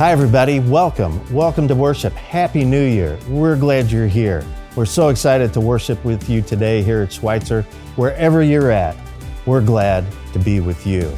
Hi, 0.00 0.12
everybody. 0.12 0.60
Welcome. 0.60 1.20
Welcome 1.30 1.68
to 1.68 1.74
worship. 1.74 2.14
Happy 2.14 2.64
New 2.64 2.86
Year. 2.86 3.18
We're 3.28 3.54
glad 3.54 3.92
you're 3.92 4.06
here. 4.06 4.42
We're 4.74 4.86
so 4.86 5.10
excited 5.10 5.52
to 5.52 5.60
worship 5.60 6.02
with 6.06 6.30
you 6.30 6.40
today 6.40 6.82
here 6.82 7.02
at 7.02 7.12
Schweitzer. 7.12 7.66
Wherever 7.96 8.42
you're 8.42 8.70
at, 8.70 8.96
we're 9.44 9.60
glad 9.60 10.06
to 10.32 10.38
be 10.38 10.60
with 10.60 10.86
you. 10.86 11.14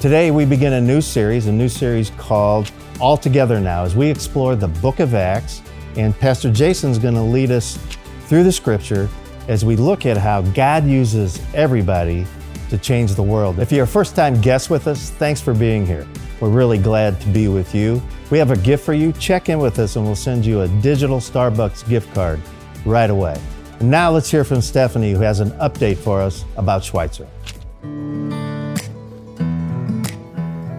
Today, 0.00 0.32
we 0.32 0.44
begin 0.44 0.72
a 0.72 0.80
new 0.80 1.00
series, 1.00 1.46
a 1.46 1.52
new 1.52 1.68
series 1.68 2.10
called 2.18 2.72
All 2.98 3.16
Together 3.16 3.60
Now, 3.60 3.84
as 3.84 3.94
we 3.94 4.08
explore 4.08 4.56
the 4.56 4.66
book 4.66 4.98
of 4.98 5.14
Acts. 5.14 5.62
And 5.96 6.18
Pastor 6.18 6.50
Jason's 6.50 6.98
going 6.98 7.14
to 7.14 7.22
lead 7.22 7.52
us 7.52 7.78
through 8.22 8.42
the 8.42 8.50
scripture 8.50 9.08
as 9.46 9.64
we 9.64 9.76
look 9.76 10.06
at 10.06 10.16
how 10.16 10.42
God 10.42 10.84
uses 10.84 11.40
everybody 11.54 12.26
to 12.68 12.78
change 12.78 13.14
the 13.14 13.22
world. 13.22 13.60
If 13.60 13.70
you're 13.70 13.84
a 13.84 13.86
first 13.86 14.16
time 14.16 14.40
guest 14.40 14.70
with 14.70 14.88
us, 14.88 15.10
thanks 15.10 15.40
for 15.40 15.54
being 15.54 15.86
here. 15.86 16.04
We're 16.44 16.50
really 16.50 16.76
glad 16.76 17.22
to 17.22 17.28
be 17.28 17.48
with 17.48 17.74
you. 17.74 18.02
We 18.30 18.36
have 18.36 18.50
a 18.50 18.56
gift 18.58 18.84
for 18.84 18.92
you. 18.92 19.14
Check 19.14 19.48
in 19.48 19.58
with 19.58 19.78
us 19.78 19.96
and 19.96 20.04
we'll 20.04 20.14
send 20.14 20.44
you 20.44 20.60
a 20.60 20.68
digital 20.82 21.16
Starbucks 21.16 21.88
gift 21.88 22.12
card 22.12 22.38
right 22.84 23.08
away. 23.08 23.40
And 23.80 23.90
now 23.90 24.10
let's 24.10 24.30
hear 24.30 24.44
from 24.44 24.60
Stephanie, 24.60 25.12
who 25.12 25.20
has 25.20 25.40
an 25.40 25.52
update 25.52 25.96
for 25.96 26.20
us 26.20 26.44
about 26.58 26.84
Schweitzer. 26.84 27.26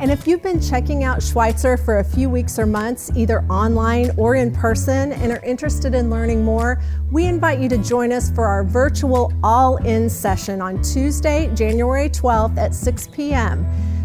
And 0.00 0.10
if 0.10 0.26
you've 0.26 0.42
been 0.42 0.60
checking 0.60 1.04
out 1.04 1.22
Schweitzer 1.22 1.76
for 1.76 2.00
a 2.00 2.04
few 2.04 2.28
weeks 2.28 2.58
or 2.58 2.66
months, 2.66 3.12
either 3.14 3.44
online 3.44 4.10
or 4.16 4.34
in 4.34 4.50
person, 4.50 5.12
and 5.12 5.30
are 5.30 5.44
interested 5.44 5.94
in 5.94 6.10
learning 6.10 6.44
more, 6.44 6.80
we 7.12 7.26
invite 7.26 7.60
you 7.60 7.68
to 7.68 7.78
join 7.78 8.10
us 8.10 8.28
for 8.32 8.46
our 8.46 8.64
virtual 8.64 9.32
all 9.44 9.76
in 9.76 10.10
session 10.10 10.60
on 10.60 10.82
Tuesday, 10.82 11.48
January 11.54 12.10
12th 12.10 12.58
at 12.58 12.74
6 12.74 13.06
p.m. 13.12 13.64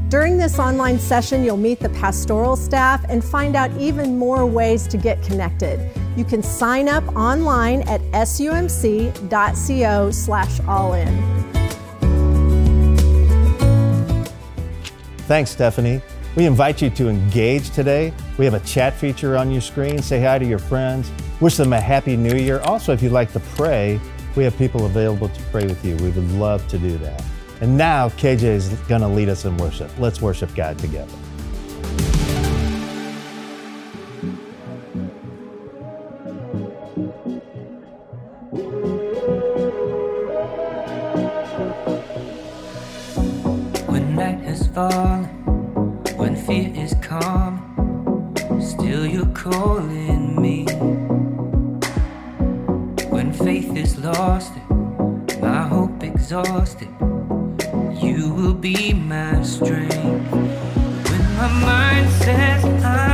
During 0.09 0.37
this 0.37 0.57
online 0.57 0.99
session, 0.99 1.43
you'll 1.43 1.57
meet 1.57 1.81
the 1.81 1.89
pastoral 1.89 2.55
staff 2.55 3.03
and 3.09 3.21
find 3.21 3.57
out 3.57 3.69
even 3.77 4.17
more 4.17 4.45
ways 4.45 4.87
to 4.87 4.95
get 4.95 5.21
connected. 5.21 5.91
You 6.15 6.23
can 6.23 6.41
sign 6.41 6.87
up 6.87 7.05
online 7.13 7.81
at 7.89 7.99
sumc.co 8.13 10.11
slash 10.11 10.59
all 10.61 10.93
in. 10.93 11.07
Thanks, 15.27 15.51
Stephanie. 15.51 16.01
We 16.37 16.45
invite 16.45 16.81
you 16.81 16.89
to 16.91 17.09
engage 17.09 17.71
today. 17.71 18.13
We 18.37 18.45
have 18.45 18.53
a 18.53 18.61
chat 18.61 18.93
feature 18.93 19.35
on 19.35 19.51
your 19.51 19.59
screen. 19.59 20.01
Say 20.01 20.21
hi 20.21 20.39
to 20.39 20.45
your 20.45 20.59
friends. 20.59 21.11
Wish 21.41 21.57
them 21.57 21.73
a 21.73 21.81
happy 21.81 22.15
new 22.15 22.37
year. 22.37 22.61
Also, 22.61 22.93
if 22.93 23.03
you'd 23.03 23.11
like 23.11 23.33
to 23.33 23.41
pray, 23.41 23.99
we 24.37 24.45
have 24.45 24.57
people 24.57 24.85
available 24.85 25.27
to 25.27 25.41
pray 25.51 25.65
with 25.65 25.83
you. 25.83 25.97
We 25.97 26.11
would 26.11 26.31
love 26.33 26.65
to 26.69 26.77
do 26.77 26.97
that. 26.99 27.21
And 27.59 27.75
now 27.75 28.09
KJ 28.09 28.43
is 28.43 28.69
going 28.87 29.01
to 29.01 29.07
lead 29.07 29.29
us 29.29 29.45
in 29.45 29.57
worship. 29.57 29.89
Let's 29.97 30.21
worship 30.21 30.53
God 30.53 30.77
together. 30.77 31.11
When 43.87 44.15
night 44.15 44.39
has 44.41 44.67
fallen, 44.67 45.25
when 46.15 46.35
fear 46.35 46.71
is 46.75 46.93
calm, 47.01 48.33
still 48.61 49.07
you're 49.07 49.25
calling 49.33 50.39
me. 50.39 50.65
When 53.09 53.33
faith 53.33 53.75
is 53.75 53.97
lost, 53.97 54.53
my 55.41 55.67
hope 55.67 56.03
exhausted, 56.03 56.89
you 58.17 58.33
will 58.33 58.53
be 58.53 58.93
my 58.93 59.43
strength. 59.43 59.95
When 61.07 61.23
my 61.37 61.51
mind 61.61 62.09
says 62.13 62.65
I'm 62.83 63.06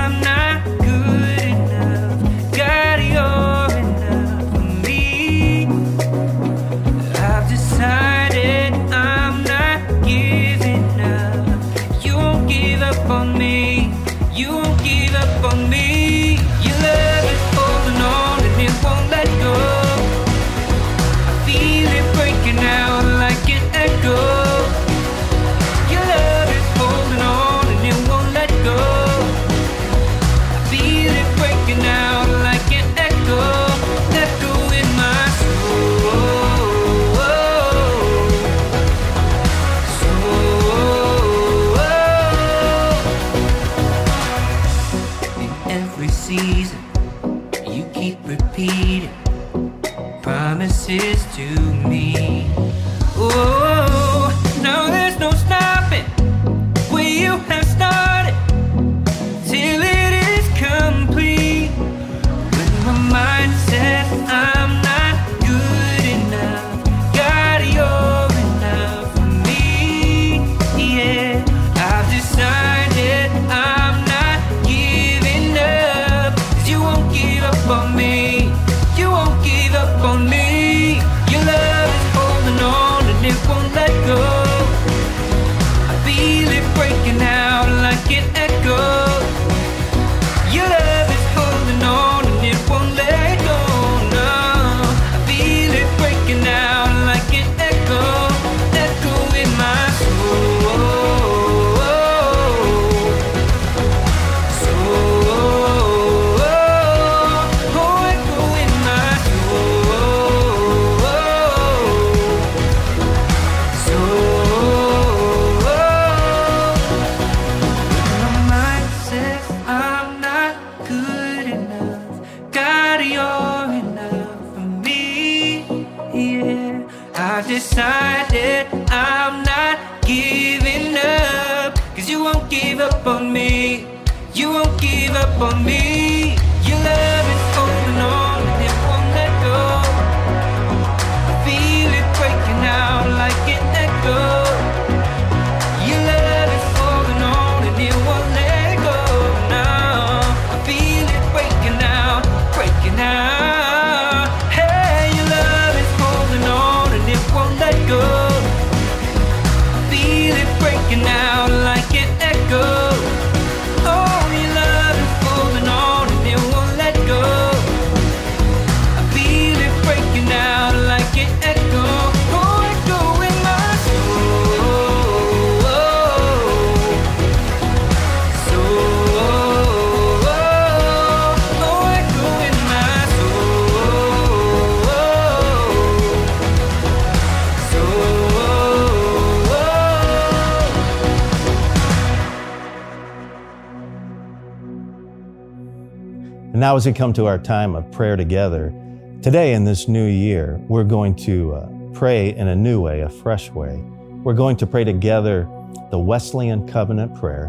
now, 196.64 196.78
as 196.78 196.86
we 196.86 196.94
come 196.94 197.12
to 197.12 197.26
our 197.26 197.38
time 197.38 197.76
of 197.76 197.92
prayer 197.92 198.16
together, 198.16 198.74
today 199.22 199.54
in 199.54 199.66
this 199.66 199.90
new 199.90 200.06
year, 200.06 200.62
we're 200.70 200.86
going 200.86 201.14
to 201.14 201.54
uh, 201.56 201.68
pray 201.92 202.34
in 202.34 202.48
a 202.48 202.56
new 202.56 202.80
way, 202.80 203.02
a 203.02 203.10
fresh 203.10 203.52
way. 203.52 203.84
We're 204.24 204.34
going 204.34 204.56
to 204.56 204.66
pray 204.66 204.86
together 204.86 205.46
the 205.92 206.00
Wesleyan 206.00 206.66
Covenant 206.66 207.20
Prayer. 207.20 207.48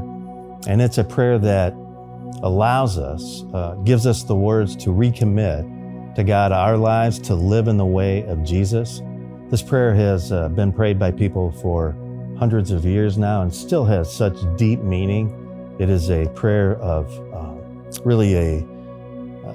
And 0.66 0.82
it's 0.82 0.98
a 0.98 1.04
prayer 1.04 1.38
that 1.38 1.74
allows 2.42 2.98
us, 2.98 3.44
uh, 3.54 3.74
gives 3.84 4.04
us 4.04 4.24
the 4.24 4.34
words 4.34 4.74
to 4.78 4.90
recommit 4.90 6.16
to 6.16 6.24
God 6.24 6.50
our 6.50 6.76
lives 6.76 7.20
to 7.20 7.36
live 7.36 7.68
in 7.68 7.76
the 7.76 7.86
way 7.86 8.24
of 8.24 8.42
Jesus. 8.42 9.00
This 9.48 9.62
prayer 9.62 9.94
has 9.94 10.32
uh, 10.32 10.48
been 10.48 10.72
prayed 10.72 10.98
by 10.98 11.12
people 11.12 11.52
for 11.52 11.92
hundreds 12.36 12.72
of 12.72 12.84
years 12.84 13.16
now 13.16 13.42
and 13.42 13.54
still 13.54 13.84
has 13.84 14.12
such 14.12 14.36
deep 14.56 14.80
meaning. 14.80 15.76
It 15.78 15.88
is 15.88 16.10
a 16.10 16.26
prayer 16.30 16.74
of 16.78 17.16
uh, 17.32 18.00
really 18.02 18.34
a, 18.34 18.73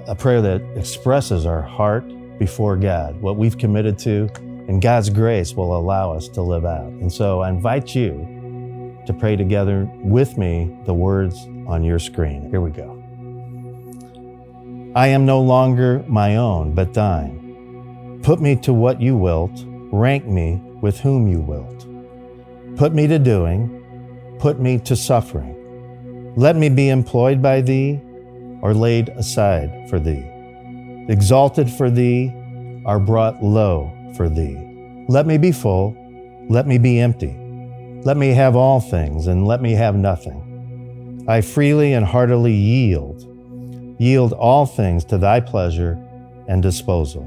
a 0.07 0.15
prayer 0.15 0.41
that 0.41 0.61
expresses 0.75 1.45
our 1.45 1.61
heart 1.61 2.03
before 2.39 2.77
God, 2.77 3.19
what 3.21 3.37
we've 3.37 3.57
committed 3.57 3.99
to, 3.99 4.29
and 4.67 4.81
God's 4.81 5.09
grace 5.09 5.53
will 5.53 5.75
allow 5.75 6.13
us 6.13 6.27
to 6.29 6.41
live 6.41 6.65
out. 6.65 6.87
And 6.87 7.11
so 7.11 7.41
I 7.41 7.49
invite 7.49 7.95
you 7.95 9.01
to 9.05 9.13
pray 9.13 9.35
together 9.35 9.89
with 9.95 10.37
me 10.37 10.75
the 10.85 10.93
words 10.93 11.35
on 11.67 11.83
your 11.83 11.99
screen. 11.99 12.49
Here 12.49 12.61
we 12.61 12.69
go. 12.71 12.95
I 14.95 15.07
am 15.07 15.25
no 15.25 15.41
longer 15.41 16.03
my 16.07 16.37
own, 16.37 16.73
but 16.73 16.93
thine. 16.93 18.19
Put 18.23 18.41
me 18.41 18.55
to 18.57 18.73
what 18.73 19.01
you 19.01 19.15
wilt, 19.15 19.51
rank 19.91 20.25
me 20.25 20.61
with 20.81 20.99
whom 20.99 21.27
you 21.27 21.39
wilt. 21.41 21.85
Put 22.77 22.93
me 22.93 23.07
to 23.07 23.19
doing, 23.19 24.37
put 24.39 24.59
me 24.59 24.79
to 24.79 24.95
suffering. 24.95 25.55
Let 26.35 26.55
me 26.55 26.69
be 26.69 26.89
employed 26.89 27.41
by 27.41 27.61
thee 27.61 28.01
or 28.61 28.73
laid 28.73 29.09
aside 29.09 29.89
for 29.89 29.99
thee, 29.99 30.25
exalted 31.07 31.69
for 31.69 31.89
thee 31.89 32.33
are 32.85 32.99
brought 32.99 33.43
low 33.43 33.91
for 34.15 34.29
thee. 34.29 35.05
Let 35.07 35.25
me 35.25 35.37
be 35.37 35.51
full, 35.51 35.95
let 36.49 36.67
me 36.67 36.77
be 36.77 36.99
empty. 36.99 37.35
Let 38.03 38.15
me 38.15 38.29
have 38.29 38.55
all 38.55 38.79
things, 38.79 39.27
and 39.27 39.45
let 39.45 39.61
me 39.61 39.73
have 39.73 39.95
nothing. 39.95 41.25
I 41.27 41.41
freely 41.41 41.93
and 41.93 42.05
heartily 42.05 42.53
yield, 42.53 43.25
yield 43.99 44.31
all 44.33 44.65
things 44.65 45.03
to 45.05 45.17
thy 45.17 45.41
pleasure 45.41 45.97
and 46.47 46.63
disposal. 46.63 47.23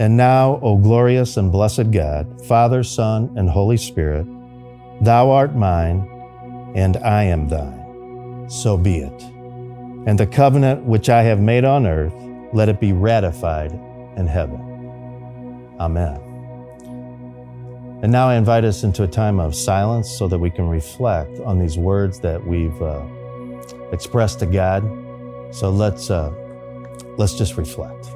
And 0.00 0.16
now, 0.16 0.58
O 0.62 0.76
glorious 0.76 1.36
and 1.36 1.50
blessed 1.50 1.90
God, 1.90 2.44
Father, 2.46 2.82
Son, 2.82 3.32
and 3.36 3.48
Holy 3.48 3.76
Spirit, 3.76 4.26
thou 5.00 5.30
art 5.30 5.54
mine, 5.54 6.06
and 6.74 6.96
I 6.98 7.24
am 7.24 7.48
thine. 7.48 8.46
So 8.50 8.76
be 8.76 8.98
it. 8.98 9.37
And 10.08 10.18
the 10.18 10.26
covenant 10.26 10.84
which 10.84 11.10
I 11.10 11.22
have 11.24 11.38
made 11.38 11.66
on 11.66 11.86
earth, 11.86 12.14
let 12.54 12.70
it 12.70 12.80
be 12.80 12.94
ratified 12.94 13.72
in 14.16 14.26
heaven. 14.26 14.58
Amen. 15.78 16.16
And 18.02 18.10
now 18.10 18.30
I 18.30 18.36
invite 18.36 18.64
us 18.64 18.84
into 18.84 19.02
a 19.02 19.06
time 19.06 19.38
of 19.38 19.54
silence 19.54 20.08
so 20.08 20.26
that 20.28 20.38
we 20.38 20.48
can 20.48 20.66
reflect 20.66 21.38
on 21.40 21.58
these 21.58 21.76
words 21.76 22.20
that 22.20 22.42
we've 22.42 22.80
uh, 22.80 23.04
expressed 23.92 24.38
to 24.38 24.46
God. 24.46 24.82
So 25.54 25.68
let's 25.68 26.08
uh, 26.08 26.30
let's 27.18 27.34
just 27.34 27.58
reflect. 27.58 28.08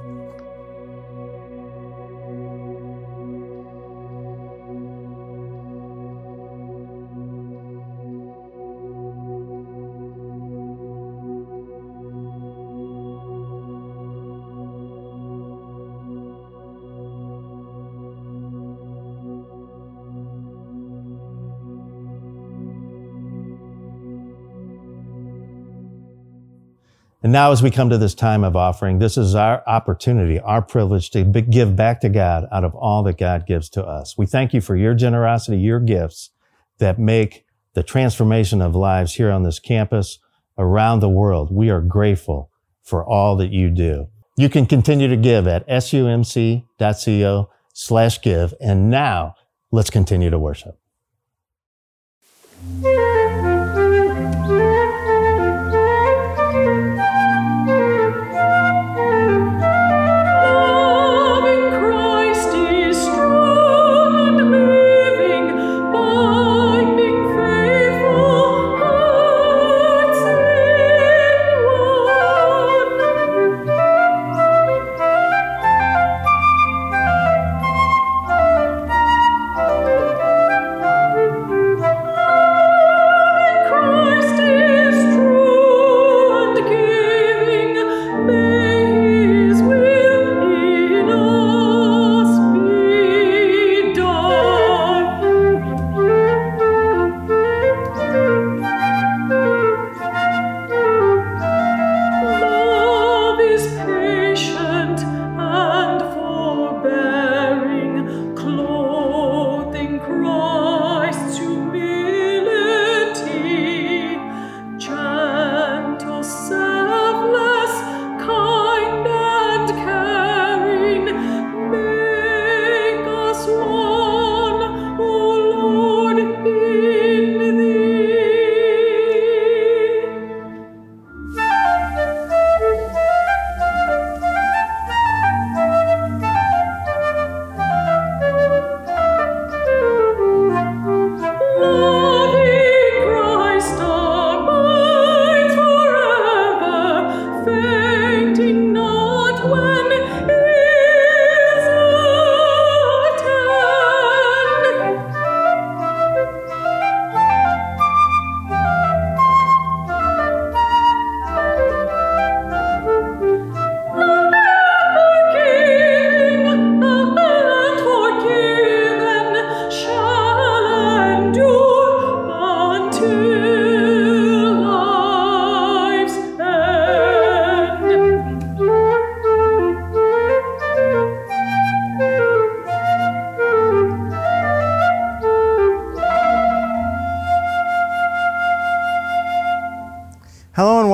And 27.32 27.38
now, 27.38 27.50
as 27.50 27.62
we 27.62 27.70
come 27.70 27.88
to 27.88 27.96
this 27.96 28.14
time 28.14 28.44
of 28.44 28.56
offering, 28.56 28.98
this 28.98 29.16
is 29.16 29.34
our 29.34 29.66
opportunity, 29.66 30.38
our 30.38 30.60
privilege 30.60 31.08
to 31.12 31.24
give 31.24 31.74
back 31.74 32.02
to 32.02 32.10
God 32.10 32.46
out 32.52 32.62
of 32.62 32.74
all 32.74 33.02
that 33.04 33.16
God 33.16 33.46
gives 33.46 33.70
to 33.70 33.82
us. 33.82 34.18
We 34.18 34.26
thank 34.26 34.52
you 34.52 34.60
for 34.60 34.76
your 34.76 34.92
generosity, 34.92 35.56
your 35.56 35.80
gifts 35.80 36.28
that 36.76 36.98
make 36.98 37.46
the 37.72 37.82
transformation 37.82 38.60
of 38.60 38.76
lives 38.76 39.14
here 39.14 39.30
on 39.30 39.44
this 39.44 39.58
campus 39.58 40.18
around 40.58 41.00
the 41.00 41.08
world. 41.08 41.50
We 41.50 41.70
are 41.70 41.80
grateful 41.80 42.50
for 42.82 43.02
all 43.02 43.34
that 43.36 43.50
you 43.50 43.70
do. 43.70 44.08
You 44.36 44.50
can 44.50 44.66
continue 44.66 45.08
to 45.08 45.16
give 45.16 45.48
at 45.48 45.66
sumc.co 45.66 47.50
slash 47.72 48.20
give. 48.20 48.52
And 48.60 48.90
now 48.90 49.36
let's 49.70 49.88
continue 49.88 50.28
to 50.28 50.38
worship. 50.38 50.78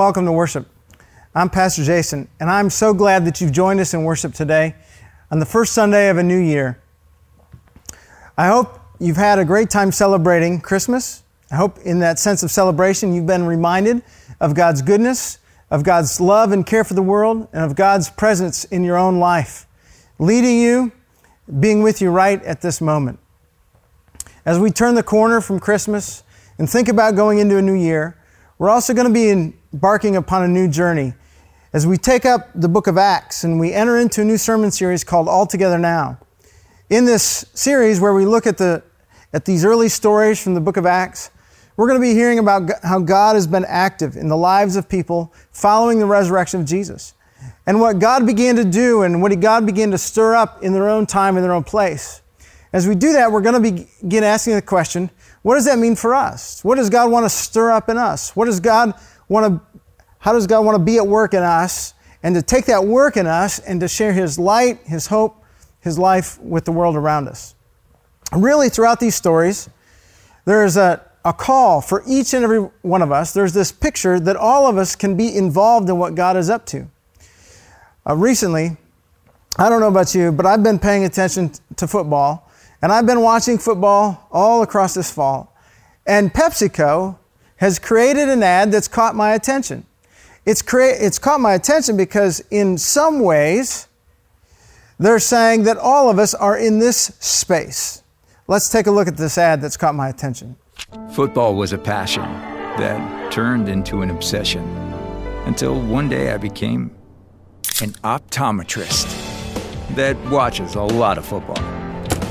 welcome 0.08 0.24
to 0.24 0.32
worship. 0.32 0.66
I'm 1.34 1.50
Pastor 1.50 1.84
Jason, 1.84 2.30
and 2.40 2.48
I'm 2.48 2.70
so 2.70 2.94
glad 2.94 3.26
that 3.26 3.42
you've 3.42 3.52
joined 3.52 3.78
us 3.78 3.92
in 3.92 4.04
worship 4.04 4.32
today 4.32 4.74
on 5.30 5.38
the 5.38 5.44
first 5.44 5.74
Sunday 5.74 6.08
of 6.08 6.16
a 6.16 6.22
new 6.22 6.38
year. 6.38 6.80
I 8.38 8.46
hope 8.46 8.80
you've 8.98 9.18
had 9.18 9.38
a 9.38 9.44
great 9.44 9.68
time 9.68 9.92
celebrating 9.92 10.62
Christmas. 10.62 11.24
I 11.50 11.56
hope 11.56 11.76
in 11.80 11.98
that 11.98 12.18
sense 12.18 12.42
of 12.42 12.50
celebration, 12.50 13.12
you've 13.12 13.26
been 13.26 13.44
reminded 13.44 14.02
of 14.40 14.54
God's 14.54 14.80
goodness, 14.80 15.40
of 15.70 15.84
God's 15.84 16.18
love 16.22 16.52
and 16.52 16.64
care 16.64 16.84
for 16.84 16.94
the 16.94 17.02
world, 17.02 17.46
and 17.52 17.62
of 17.62 17.76
God's 17.76 18.08
presence 18.08 18.64
in 18.64 18.84
your 18.84 18.96
own 18.96 19.18
life, 19.18 19.66
leading 20.18 20.58
you, 20.58 20.90
being 21.60 21.82
with 21.82 22.00
you 22.00 22.10
right 22.10 22.42
at 22.44 22.62
this 22.62 22.80
moment. 22.80 23.18
As 24.46 24.58
we 24.58 24.70
turn 24.70 24.94
the 24.94 25.02
corner 25.02 25.42
from 25.42 25.60
Christmas 25.60 26.22
and 26.56 26.66
think 26.66 26.88
about 26.88 27.14
going 27.14 27.40
into 27.40 27.58
a 27.58 27.62
new 27.62 27.74
year, 27.74 28.16
we're 28.56 28.70
also 28.70 28.94
going 28.94 29.06
to 29.06 29.12
be 29.12 29.28
in 29.28 29.57
embarking 29.72 30.16
upon 30.16 30.42
a 30.42 30.48
new 30.48 30.68
journey 30.68 31.12
as 31.72 31.86
we 31.86 31.96
take 31.98 32.24
up 32.24 32.48
the 32.54 32.68
book 32.68 32.86
of 32.86 32.96
Acts 32.96 33.44
and 33.44 33.60
we 33.60 33.72
enter 33.72 33.98
into 33.98 34.22
a 34.22 34.24
new 34.24 34.38
sermon 34.38 34.70
series 34.70 35.04
called 35.04 35.28
All 35.28 35.46
Together 35.46 35.78
Now. 35.78 36.18
In 36.88 37.04
this 37.04 37.44
series, 37.52 38.00
where 38.00 38.14
we 38.14 38.24
look 38.24 38.46
at, 38.46 38.56
the, 38.56 38.82
at 39.34 39.44
these 39.44 39.64
early 39.64 39.90
stories 39.90 40.42
from 40.42 40.54
the 40.54 40.60
book 40.60 40.78
of 40.78 40.86
Acts, 40.86 41.30
we're 41.76 41.86
going 41.86 42.00
to 42.00 42.06
be 42.06 42.14
hearing 42.14 42.38
about 42.38 42.70
how 42.82 42.98
God 42.98 43.36
has 43.36 43.46
been 43.46 43.66
active 43.66 44.16
in 44.16 44.28
the 44.28 44.36
lives 44.36 44.74
of 44.74 44.88
people 44.88 45.34
following 45.52 45.98
the 45.98 46.06
resurrection 46.06 46.60
of 46.60 46.66
Jesus 46.66 47.12
and 47.66 47.78
what 47.78 47.98
God 47.98 48.26
began 48.26 48.56
to 48.56 48.64
do 48.64 49.02
and 49.02 49.20
what 49.20 49.38
God 49.38 49.66
began 49.66 49.90
to 49.90 49.98
stir 49.98 50.34
up 50.34 50.62
in 50.62 50.72
their 50.72 50.88
own 50.88 51.04
time, 51.04 51.36
in 51.36 51.42
their 51.42 51.52
own 51.52 51.64
place. 51.64 52.22
As 52.72 52.88
we 52.88 52.94
do 52.94 53.12
that, 53.12 53.30
we're 53.30 53.42
going 53.42 53.62
to 53.62 53.86
begin 54.02 54.24
asking 54.24 54.54
the 54.54 54.62
question 54.62 55.10
what 55.42 55.54
does 55.54 55.66
that 55.66 55.78
mean 55.78 55.94
for 55.94 56.14
us? 56.14 56.64
What 56.64 56.76
does 56.76 56.90
God 56.90 57.10
want 57.10 57.24
to 57.24 57.30
stir 57.30 57.70
up 57.70 57.88
in 57.88 57.96
us? 57.96 58.34
What 58.34 58.46
does 58.46 58.60
God 58.60 58.94
want 59.28 59.46
to, 59.46 59.80
how 60.18 60.32
does 60.32 60.46
God 60.46 60.64
want 60.64 60.76
to 60.76 60.82
be 60.82 60.96
at 60.96 61.06
work 61.06 61.34
in 61.34 61.42
us 61.42 61.94
and 62.22 62.34
to 62.34 62.42
take 62.42 62.66
that 62.66 62.84
work 62.84 63.16
in 63.16 63.26
us 63.26 63.58
and 63.60 63.80
to 63.80 63.88
share 63.88 64.12
His 64.12 64.38
light, 64.38 64.80
His 64.84 65.06
hope, 65.06 65.42
His 65.80 65.98
life 65.98 66.40
with 66.40 66.64
the 66.64 66.72
world 66.72 66.96
around 66.96 67.28
us? 67.28 67.54
Really, 68.32 68.68
throughout 68.68 69.00
these 69.00 69.14
stories, 69.14 69.68
there 70.44 70.64
is 70.64 70.76
a, 70.76 71.04
a 71.24 71.32
call 71.32 71.80
for 71.80 72.02
each 72.06 72.34
and 72.34 72.44
every 72.44 72.60
one 72.82 73.02
of 73.02 73.12
us. 73.12 73.32
There's 73.32 73.52
this 73.52 73.72
picture 73.72 74.18
that 74.20 74.36
all 74.36 74.66
of 74.66 74.76
us 74.76 74.96
can 74.96 75.16
be 75.16 75.34
involved 75.34 75.88
in 75.88 75.98
what 75.98 76.14
God 76.14 76.36
is 76.36 76.50
up 76.50 76.66
to. 76.66 76.88
Uh, 78.08 78.16
recently, 78.16 78.76
I 79.58 79.68
don't 79.68 79.80
know 79.80 79.88
about 79.88 80.14
you, 80.14 80.32
but 80.32 80.46
I've 80.46 80.62
been 80.62 80.78
paying 80.78 81.04
attention 81.04 81.52
to 81.76 81.86
football, 81.86 82.50
and 82.80 82.92
I've 82.92 83.06
been 83.06 83.20
watching 83.20 83.58
football 83.58 84.28
all 84.30 84.62
across 84.62 84.94
this 84.94 85.10
fall. 85.10 85.54
And 86.06 86.32
PepsiCo 86.32 87.17
has 87.58 87.78
created 87.78 88.28
an 88.28 88.42
ad 88.42 88.72
that's 88.72 88.88
caught 88.88 89.14
my 89.14 89.34
attention. 89.34 89.84
It's, 90.46 90.62
crea- 90.62 90.96
it's 90.98 91.18
caught 91.18 91.40
my 91.40 91.54
attention 91.54 91.96
because, 91.96 92.40
in 92.50 92.78
some 92.78 93.20
ways, 93.20 93.86
they're 94.98 95.18
saying 95.18 95.64
that 95.64 95.76
all 95.76 96.08
of 96.08 96.18
us 96.18 96.34
are 96.34 96.56
in 96.56 96.78
this 96.78 97.12
space. 97.20 98.02
Let's 98.46 98.70
take 98.70 98.86
a 98.86 98.90
look 98.90 99.06
at 99.08 99.16
this 99.16 99.36
ad 99.36 99.60
that's 99.60 99.76
caught 99.76 99.94
my 99.94 100.08
attention. 100.08 100.56
Football 101.12 101.54
was 101.54 101.72
a 101.72 101.78
passion 101.78 102.22
that 102.22 103.30
turned 103.30 103.68
into 103.68 104.02
an 104.02 104.10
obsession 104.10 104.62
until 105.44 105.80
one 105.80 106.08
day 106.08 106.32
I 106.32 106.38
became 106.38 106.96
an 107.82 107.90
optometrist 108.04 109.06
that 109.94 110.16
watches 110.30 110.76
a 110.76 110.82
lot 110.82 111.18
of 111.18 111.26
football. 111.26 111.56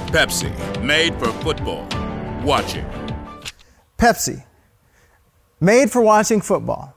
Pepsi, 0.07 0.51
made 0.81 1.13
for 1.19 1.31
football. 1.43 1.88
Watch 2.43 2.75
it. 2.75 2.86
Pepsi, 3.98 4.43
made 5.60 5.92
for 5.92 6.02
watching 6.02 6.42
football. 6.42 6.94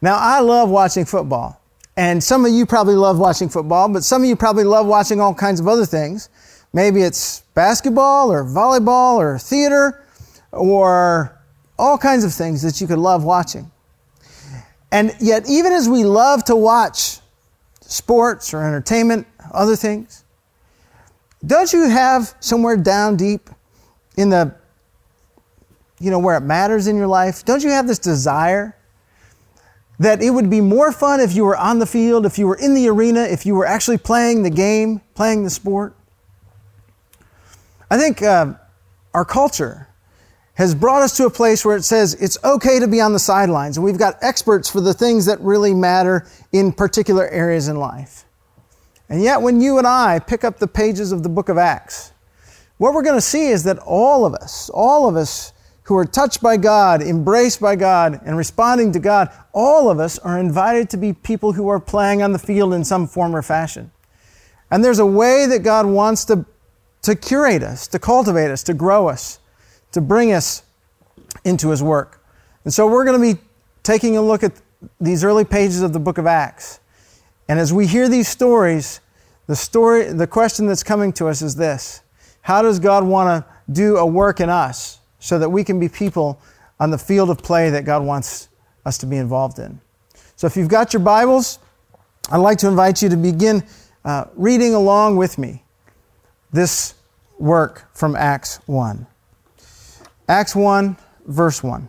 Now, 0.00 0.16
I 0.16 0.40
love 0.40 0.70
watching 0.70 1.04
football. 1.04 1.60
And 1.96 2.22
some 2.22 2.44
of 2.44 2.52
you 2.52 2.66
probably 2.66 2.96
love 2.96 3.18
watching 3.18 3.48
football, 3.48 3.88
but 3.88 4.02
some 4.02 4.22
of 4.22 4.28
you 4.28 4.34
probably 4.34 4.64
love 4.64 4.86
watching 4.86 5.20
all 5.20 5.32
kinds 5.32 5.60
of 5.60 5.68
other 5.68 5.86
things. 5.86 6.28
Maybe 6.72 7.02
it's 7.02 7.40
basketball 7.54 8.32
or 8.32 8.44
volleyball 8.44 9.14
or 9.14 9.38
theater 9.38 10.04
or 10.50 11.40
all 11.78 11.96
kinds 11.96 12.24
of 12.24 12.34
things 12.34 12.62
that 12.62 12.80
you 12.80 12.86
could 12.86 12.98
love 12.98 13.24
watching. 13.24 13.70
And 14.90 15.14
yet, 15.20 15.48
even 15.48 15.72
as 15.72 15.88
we 15.88 16.04
love 16.04 16.44
to 16.44 16.56
watch 16.56 17.18
sports 17.80 18.52
or 18.52 18.62
entertainment, 18.62 19.26
other 19.52 19.76
things, 19.76 20.24
don't 21.46 21.72
you 21.72 21.88
have 21.88 22.34
somewhere 22.40 22.76
down 22.76 23.16
deep 23.16 23.50
in 24.16 24.30
the, 24.30 24.54
you 26.04 26.10
know, 26.10 26.18
where 26.18 26.36
it 26.36 26.42
matters 26.42 26.86
in 26.86 26.96
your 26.96 27.06
life, 27.06 27.44
don't 27.46 27.64
you 27.64 27.70
have 27.70 27.86
this 27.86 27.98
desire 27.98 28.76
that 29.98 30.22
it 30.22 30.30
would 30.30 30.50
be 30.50 30.60
more 30.60 30.92
fun 30.92 31.18
if 31.20 31.34
you 31.34 31.44
were 31.44 31.56
on 31.56 31.78
the 31.78 31.86
field, 31.86 32.26
if 32.26 32.38
you 32.38 32.46
were 32.46 32.56
in 32.56 32.74
the 32.74 32.88
arena, 32.88 33.22
if 33.22 33.46
you 33.46 33.54
were 33.54 33.64
actually 33.64 33.96
playing 33.96 34.42
the 34.42 34.50
game, 34.50 35.00
playing 35.14 35.44
the 35.44 35.50
sport? 35.50 35.96
I 37.90 37.96
think 37.96 38.20
uh, 38.20 38.54
our 39.14 39.24
culture 39.24 39.88
has 40.54 40.74
brought 40.74 41.02
us 41.02 41.16
to 41.16 41.24
a 41.24 41.30
place 41.30 41.64
where 41.64 41.76
it 41.76 41.84
says 41.84 42.14
it's 42.14 42.36
okay 42.44 42.78
to 42.78 42.86
be 42.86 43.00
on 43.00 43.14
the 43.14 43.18
sidelines. 43.18 43.78
And 43.78 43.84
we've 43.84 43.98
got 43.98 44.16
experts 44.20 44.68
for 44.68 44.80
the 44.80 44.92
things 44.92 45.24
that 45.26 45.40
really 45.40 45.72
matter 45.72 46.26
in 46.52 46.72
particular 46.72 47.26
areas 47.28 47.68
in 47.68 47.76
life. 47.76 48.26
And 49.08 49.22
yet, 49.22 49.40
when 49.40 49.60
you 49.60 49.78
and 49.78 49.86
I 49.86 50.18
pick 50.18 50.44
up 50.44 50.58
the 50.58 50.66
pages 50.66 51.12
of 51.12 51.22
the 51.22 51.28
book 51.28 51.48
of 51.48 51.56
Acts, 51.56 52.12
what 52.78 52.92
we're 52.94 53.02
going 53.02 53.16
to 53.16 53.20
see 53.20 53.48
is 53.48 53.64
that 53.64 53.78
all 53.78 54.26
of 54.26 54.34
us, 54.34 54.70
all 54.70 55.08
of 55.08 55.16
us 55.16 55.52
who 55.84 55.96
are 55.96 56.04
touched 56.04 56.42
by 56.42 56.56
God, 56.56 57.02
embraced 57.02 57.60
by 57.60 57.76
God, 57.76 58.20
and 58.24 58.36
responding 58.36 58.92
to 58.92 58.98
God, 58.98 59.30
all 59.52 59.90
of 59.90 60.00
us 60.00 60.18
are 60.18 60.38
invited 60.38 60.90
to 60.90 60.96
be 60.96 61.12
people 61.12 61.52
who 61.52 61.68
are 61.68 61.80
playing 61.80 62.22
on 62.22 62.32
the 62.32 62.38
field 62.38 62.72
in 62.72 62.84
some 62.84 63.06
form 63.06 63.36
or 63.36 63.42
fashion. 63.42 63.90
And 64.70 64.82
there's 64.82 64.98
a 64.98 65.06
way 65.06 65.46
that 65.46 65.62
God 65.62 65.86
wants 65.86 66.24
to, 66.26 66.46
to 67.02 67.14
curate 67.14 67.62
us, 67.62 67.86
to 67.88 67.98
cultivate 67.98 68.50
us, 68.50 68.62
to 68.64 68.74
grow 68.74 69.08
us 69.08 69.38
to 69.94 70.00
bring 70.00 70.32
us 70.32 70.64
into 71.44 71.70
his 71.70 71.80
work. 71.80 72.20
And 72.64 72.74
so 72.74 72.86
we're 72.88 73.04
going 73.04 73.20
to 73.20 73.34
be 73.34 73.40
taking 73.84 74.16
a 74.16 74.22
look 74.22 74.42
at 74.42 74.52
these 75.00 75.22
early 75.22 75.44
pages 75.44 75.82
of 75.82 75.92
the 75.92 76.00
book 76.00 76.18
of 76.18 76.26
Acts. 76.26 76.80
And 77.48 77.60
as 77.60 77.72
we 77.72 77.86
hear 77.86 78.08
these 78.08 78.26
stories, 78.26 79.00
the 79.46 79.54
story 79.54 80.12
the 80.12 80.26
question 80.26 80.66
that's 80.66 80.82
coming 80.82 81.12
to 81.14 81.28
us 81.28 81.42
is 81.42 81.54
this. 81.54 82.02
How 82.42 82.60
does 82.60 82.80
God 82.80 83.04
want 83.04 83.46
to 83.46 83.72
do 83.72 83.96
a 83.96 84.04
work 84.04 84.40
in 84.40 84.50
us 84.50 84.98
so 85.24 85.38
that 85.38 85.48
we 85.48 85.64
can 85.64 85.80
be 85.80 85.88
people 85.88 86.38
on 86.78 86.90
the 86.90 86.98
field 86.98 87.30
of 87.30 87.38
play 87.38 87.70
that 87.70 87.86
God 87.86 88.04
wants 88.04 88.48
us 88.84 88.98
to 88.98 89.06
be 89.06 89.16
involved 89.16 89.58
in? 89.58 89.80
So 90.36 90.46
if 90.46 90.54
you've 90.54 90.68
got 90.68 90.92
your 90.92 91.00
Bibles, 91.00 91.58
I'd 92.30 92.38
like 92.38 92.58
to 92.58 92.68
invite 92.68 93.00
you 93.00 93.08
to 93.08 93.16
begin 93.16 93.64
uh, 94.04 94.26
reading 94.34 94.74
along 94.74 95.16
with 95.16 95.38
me 95.38 95.64
this 96.52 96.94
work 97.38 97.88
from 97.94 98.14
Acts 98.16 98.56
1. 98.66 99.06
Acts 100.28 100.54
1, 100.54 100.96
verse 101.26 101.62
1. 101.62 101.88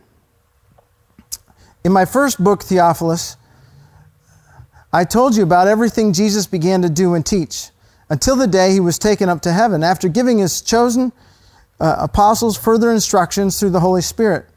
In 1.84 1.92
my 1.92 2.06
first 2.06 2.42
book, 2.42 2.64
Theophilus, 2.64 3.36
I 4.94 5.04
told 5.04 5.36
you 5.36 5.44
about 5.44 5.68
everything 5.68 6.14
Jesus 6.14 6.48
began 6.48 6.82
to 6.84 6.90
do 6.90 7.16
and 7.16 7.26
teach 7.26 7.70
until 8.10 8.38
the 8.38 8.48
day 8.48 8.72
he 8.72 8.80
was 8.80 8.98
taken 8.98 9.28
up 9.28 9.42
to 9.42 9.52
heaven, 9.52 9.84
after 9.84 10.08
giving 10.08 10.38
his 10.38 10.62
chosen 10.62 11.12
uh, 11.80 11.96
apostles 12.00 12.58
further 12.58 12.92
instructions 12.92 13.60
through 13.60 13.72
the 13.72 13.80
Holy 13.80 14.02
Spirit. 14.02 14.48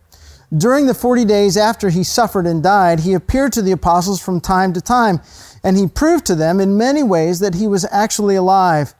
During 0.56 0.87
the 0.87 0.94
40 0.94 1.26
days 1.26 1.56
after 1.56 1.90
he 1.90 2.02
suffered 2.02 2.46
and 2.46 2.62
died, 2.62 3.00
he 3.00 3.12
appeared 3.12 3.52
to 3.52 3.62
the 3.62 3.72
apostles 3.72 4.22
from 4.22 4.40
time 4.40 4.72
to 4.72 4.80
time, 4.80 5.20
and 5.62 5.76
he 5.76 5.87
proved 5.87 6.25
to 6.26 6.34
them 6.34 6.58
in 6.58 6.78
many 6.78 7.02
ways 7.02 7.40
that 7.40 7.54
he 7.54 7.66
was 7.66 7.87
actually 7.90 8.37
alive. 8.37 8.94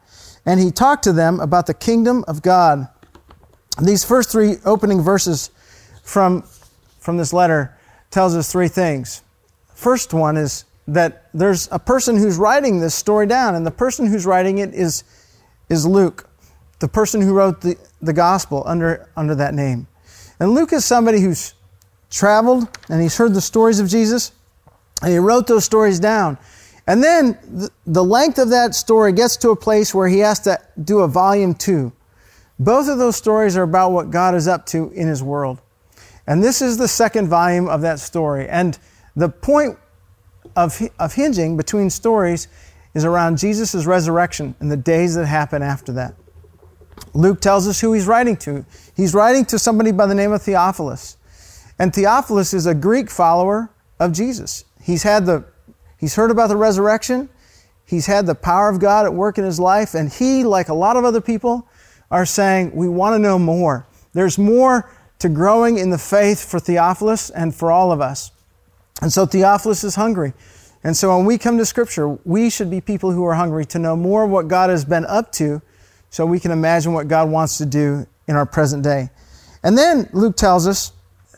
And 0.45 0.61
he 0.61 0.71
talked 0.71 1.05
to 1.05 1.13
them 1.13 1.41
about 1.41 1.67
the 1.67 1.75
kingdom 1.75 2.25
of 2.29 2.43
God. 2.43 2.89
These 3.81 4.05
first 4.05 4.31
three 4.31 4.57
opening 4.65 5.01
verses 5.01 5.51
from, 6.03 6.43
from 7.01 7.17
this 7.17 7.33
letter 7.33 7.77
tells 8.11 8.37
us 8.37 8.51
three 8.51 8.69
things. 8.69 9.23
First 9.75 10.13
one 10.13 10.37
is 10.37 10.65
that 10.87 11.29
there's 11.33 11.69
a 11.71 11.79
person 11.79 12.17
who's 12.17 12.37
writing 12.37 12.81
this 12.81 12.95
story 12.95 13.27
down, 13.27 13.55
and 13.55 13.67
the 13.67 13.71
person 13.71 14.07
who's 14.07 14.27
writing 14.27 14.59
it 14.59 14.75
is, 14.75 15.05
is 15.69 15.87
Luke, 15.87 16.28
the 16.79 16.89
person 16.89 17.21
who 17.21 17.35
wrote 17.35 17.61
the, 17.61 17.77
the 18.01 18.13
gospel 18.13 18.63
under, 18.67 19.09
under 19.17 19.35
that 19.35 19.55
name. 19.55 19.87
And 20.41 20.53
Luke 20.53 20.73
is 20.73 20.85
somebody 20.85 21.21
who's 21.21 21.55
traveled 22.11 22.69
and 22.89 23.03
he's 23.03 23.17
heard 23.17 23.35
the 23.35 23.41
stories 23.41 23.81
of 23.81 23.89
Jesus, 23.89 24.33
and 25.03 25.13
he 25.13 25.19
wrote 25.19 25.47
those 25.47 25.65
stories 25.65 26.01
down. 26.01 26.39
And 26.87 27.03
then 27.03 27.39
the, 27.43 27.71
the 27.87 28.05
length 28.05 28.39
of 28.39 28.51
that 28.51 28.75
story 28.75 29.13
gets 29.13 29.37
to 29.39 29.51
a 29.51 29.57
place 29.57 29.95
where 29.95 30.09
he 30.09 30.21
has 30.21 30.41
to 30.41 30.59
do 30.83 31.01
a 31.01 31.09
volume 31.09 31.55
two. 31.55 31.93
Both 32.59 32.89
of 32.89 32.99
those 32.99 33.17
stories 33.17 33.57
are 33.57 33.63
about 33.63 33.93
what 33.93 34.11
God 34.11 34.35
is 34.35 34.49
up 34.49 34.67
to 34.67 34.91
in 34.91 35.07
His 35.07 35.23
world. 35.23 35.61
And 36.27 36.43
this 36.43 36.61
is 36.61 36.77
the 36.77 36.89
second 36.89 37.29
volume 37.29 37.69
of 37.69 37.83
that 37.83 38.01
story. 38.01 38.49
And 38.49 38.79
the 39.15 39.29
point 39.29 39.79
of, 40.57 40.81
of 40.99 41.15
hinging 41.15 41.57
between 41.57 41.89
stories 41.89 42.49
is 42.95 43.05
around 43.05 43.39
Jesus' 43.39 43.87
resurrection 43.87 44.55
and 44.61 44.71
the 44.71 44.77
days 44.77 45.15
that 45.15 45.27
happen 45.27 45.63
after 45.63 45.93
that. 45.93 46.15
Luke 47.15 47.41
tells 47.41 47.67
us 47.67 47.81
who 47.81 47.93
he's 47.93 48.07
writing 48.07 48.37
to. 48.39 48.65
He's 48.97 49.15
writing 49.15 49.45
to 49.47 49.59
somebody 49.59 49.93
by 49.93 50.07
the 50.07 50.15
name 50.15 50.33
of 50.33 50.43
Theophilus. 50.43 51.17
And 51.79 51.95
Theophilus 51.95 52.55
is 52.55 52.67
a 52.67 52.75
Greek 52.75 53.11
follower 53.11 53.71
of 54.01 54.13
Jesus. 54.13 54.65
he's 54.83 55.03
had 55.03 55.27
the 55.27 55.45
he's 55.99 56.15
heard 56.15 56.31
about 56.31 56.49
the 56.49 56.57
resurrection. 56.57 57.29
He's 57.85 58.07
had 58.07 58.27
the 58.27 58.35
power 58.35 58.69
of 58.69 58.81
God 58.81 59.07
at 59.07 59.15
work 59.15 59.39
in 59.39 59.45
his 59.45 59.59
life, 59.59 59.95
and 59.95 60.13
he, 60.13 60.45
like 60.45 60.69
a 60.69 60.75
lot 60.75 60.99
of 60.99 61.05
other 61.05 61.23
people, 61.23 61.67
are 62.11 62.27
saying, 62.27 62.73
We 62.75 62.89
want 62.89 63.15
to 63.15 63.19
know 63.19 63.39
more. 63.39 63.87
There's 64.13 64.39
more 64.39 64.93
to 65.21 65.29
growing 65.29 65.79
in 65.79 65.91
the 65.91 65.99
faith 65.99 66.45
for 66.45 66.61
Theophilus 66.61 67.31
and 67.31 67.55
for 67.55 67.73
all 67.73 67.91
of 67.91 68.01
us. 68.01 68.31
And 69.01 69.13
so 69.13 69.27
Theophilus 69.27 69.85
is 69.85 69.95
hungry. 69.95 70.35
And 70.85 70.97
so 70.97 71.17
when 71.17 71.27
we 71.27 71.39
come 71.39 71.59
to 71.59 71.67
Scripture, 71.67 72.19
we 72.25 72.51
should 72.51 72.71
be 72.71 72.81
people 72.81 73.13
who 73.13 73.25
are 73.25 73.35
hungry 73.35 73.65
to 73.67 73.79
know 73.79 73.97
more 73.97 74.25
of 74.25 74.31
what 74.31 74.49
God 74.49 74.71
has 74.71 74.85
been 74.85 75.07
up 75.07 75.33
to 75.33 75.61
so 76.11 76.25
we 76.27 76.41
can 76.41 76.51
imagine 76.51 76.93
what 76.93 77.09
God 77.09 77.31
wants 77.31 77.59
to 77.59 77.67
do 77.67 78.07
in 78.27 78.37
our 78.37 78.47
present 78.47 78.83
day. 78.83 79.11
And 79.63 79.77
then 79.77 80.09
Luke 80.13 80.37
tells 80.37 80.67
us 80.67 80.93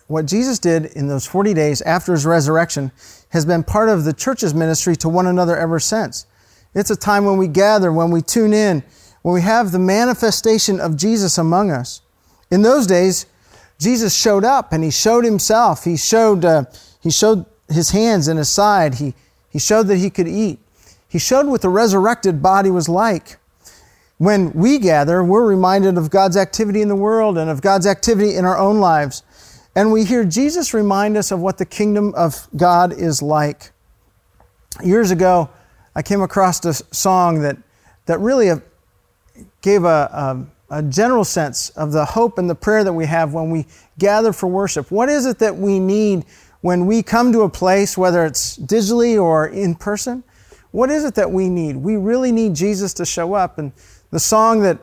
what 0.07 0.27
Jesus 0.27 0.59
did 0.59 0.87
in 0.87 1.07
those 1.07 1.27
40 1.27 1.55
days 1.55 1.81
after 1.83 2.13
his 2.13 2.27
resurrection 2.27 2.91
has 3.31 3.45
been 3.45 3.63
part 3.63 3.89
of 3.89 4.05
the 4.05 4.13
church's 4.13 4.55
ministry 4.55 4.97
to 4.97 5.09
one 5.09 5.27
another 5.27 5.57
ever 5.57 5.79
since. 5.79 6.27
It's 6.75 6.91
a 6.91 6.97
time 6.97 7.25
when 7.25 7.37
we 7.37 7.49
gather, 7.49 7.93
when 7.93 8.11
we 8.11 8.23
tune 8.23 8.53
in, 8.53 8.83
when 9.23 9.35
we 9.35 9.41
have 9.43 9.73
the 9.73 9.79
manifestation 9.79 10.81
of 10.81 10.97
Jesus 10.97 11.39
among 11.39 11.71
us. 11.71 12.03
In 12.51 12.63
those 12.63 12.87
days, 12.87 13.27
Jesus 13.79 14.15
showed 14.15 14.45
up 14.45 14.73
and 14.73 14.85
he 14.85 14.91
showed 14.91 15.25
himself. 15.25 15.85
He 15.85 15.97
showed, 15.97 16.45
uh, 16.45 16.65
he 17.01 17.11
showed 17.11 17.47
his 17.69 17.91
hands 17.91 18.29
and 18.29 18.39
his 18.39 18.49
side. 18.49 18.97
He, 18.97 19.15
he 19.49 19.59
showed 19.59 19.85
that 19.85 19.97
he 19.97 20.11
could 20.11 20.29
eat. 20.29 20.59
He 21.09 21.19
showed 21.19 21.47
what 21.47 21.63
the 21.63 21.69
resurrected 21.69 22.43
body 22.43 22.71
was 22.71 22.89
like. 22.89 23.39
When 24.21 24.53
we 24.53 24.79
gather, 24.79 25.25
we're 25.25 25.47
reminded 25.47 25.97
of 25.97 26.11
God's 26.11 26.37
activity 26.37 26.83
in 26.83 26.89
the 26.89 26.95
world 26.95 27.39
and 27.39 27.49
of 27.49 27.63
God's 27.63 27.87
activity 27.87 28.37
in 28.37 28.45
our 28.45 28.59
own 28.59 28.79
lives. 28.79 29.23
And 29.75 29.91
we 29.91 30.05
hear 30.05 30.27
Jesus 30.27 30.75
remind 30.75 31.17
us 31.17 31.31
of 31.31 31.41
what 31.41 31.57
the 31.57 31.65
kingdom 31.65 32.13
of 32.15 32.47
God 32.55 32.93
is 32.93 33.23
like. 33.23 33.73
Years 34.85 35.11
ago, 35.11 35.49
I 35.95 36.03
came 36.03 36.21
across 36.21 36.63
a 36.67 36.75
song 36.75 37.41
that, 37.41 37.57
that 38.05 38.21
really 38.21 38.51
uh, 38.51 38.59
gave 39.63 39.85
a, 39.85 40.47
a, 40.69 40.81
a 40.81 40.83
general 40.83 41.25
sense 41.25 41.71
of 41.71 41.93
the 41.93 42.05
hope 42.05 42.37
and 42.37 42.51
the 42.51 42.55
prayer 42.55 42.85
that 42.85 42.93
we 42.93 43.07
have 43.07 43.33
when 43.33 43.49
we 43.49 43.65
gather 43.99 44.35
for 44.35 44.49
worship. 44.49 44.91
What 44.91 45.09
is 45.09 45.25
it 45.25 45.39
that 45.39 45.57
we 45.57 45.79
need 45.79 46.27
when 46.61 46.85
we 46.85 47.03
come 47.03 47.33
to 47.33 47.41
a 47.41 47.49
place, 47.49 47.97
whether 47.97 48.27
it's 48.27 48.59
digitally 48.59 49.19
or 49.19 49.49
in 49.49 49.77
person? 49.77 50.25
What 50.73 50.91
is 50.91 51.07
it 51.07 51.15
that 51.15 51.31
we 51.31 51.49
need? 51.49 51.77
We 51.77 51.97
really 51.97 52.33
need 52.33 52.55
Jesus 52.55 52.93
to 52.95 53.07
show 53.07 53.33
up. 53.33 53.59
And 53.59 53.73
the 54.11 54.21
song 54.21 54.61
that 54.61 54.79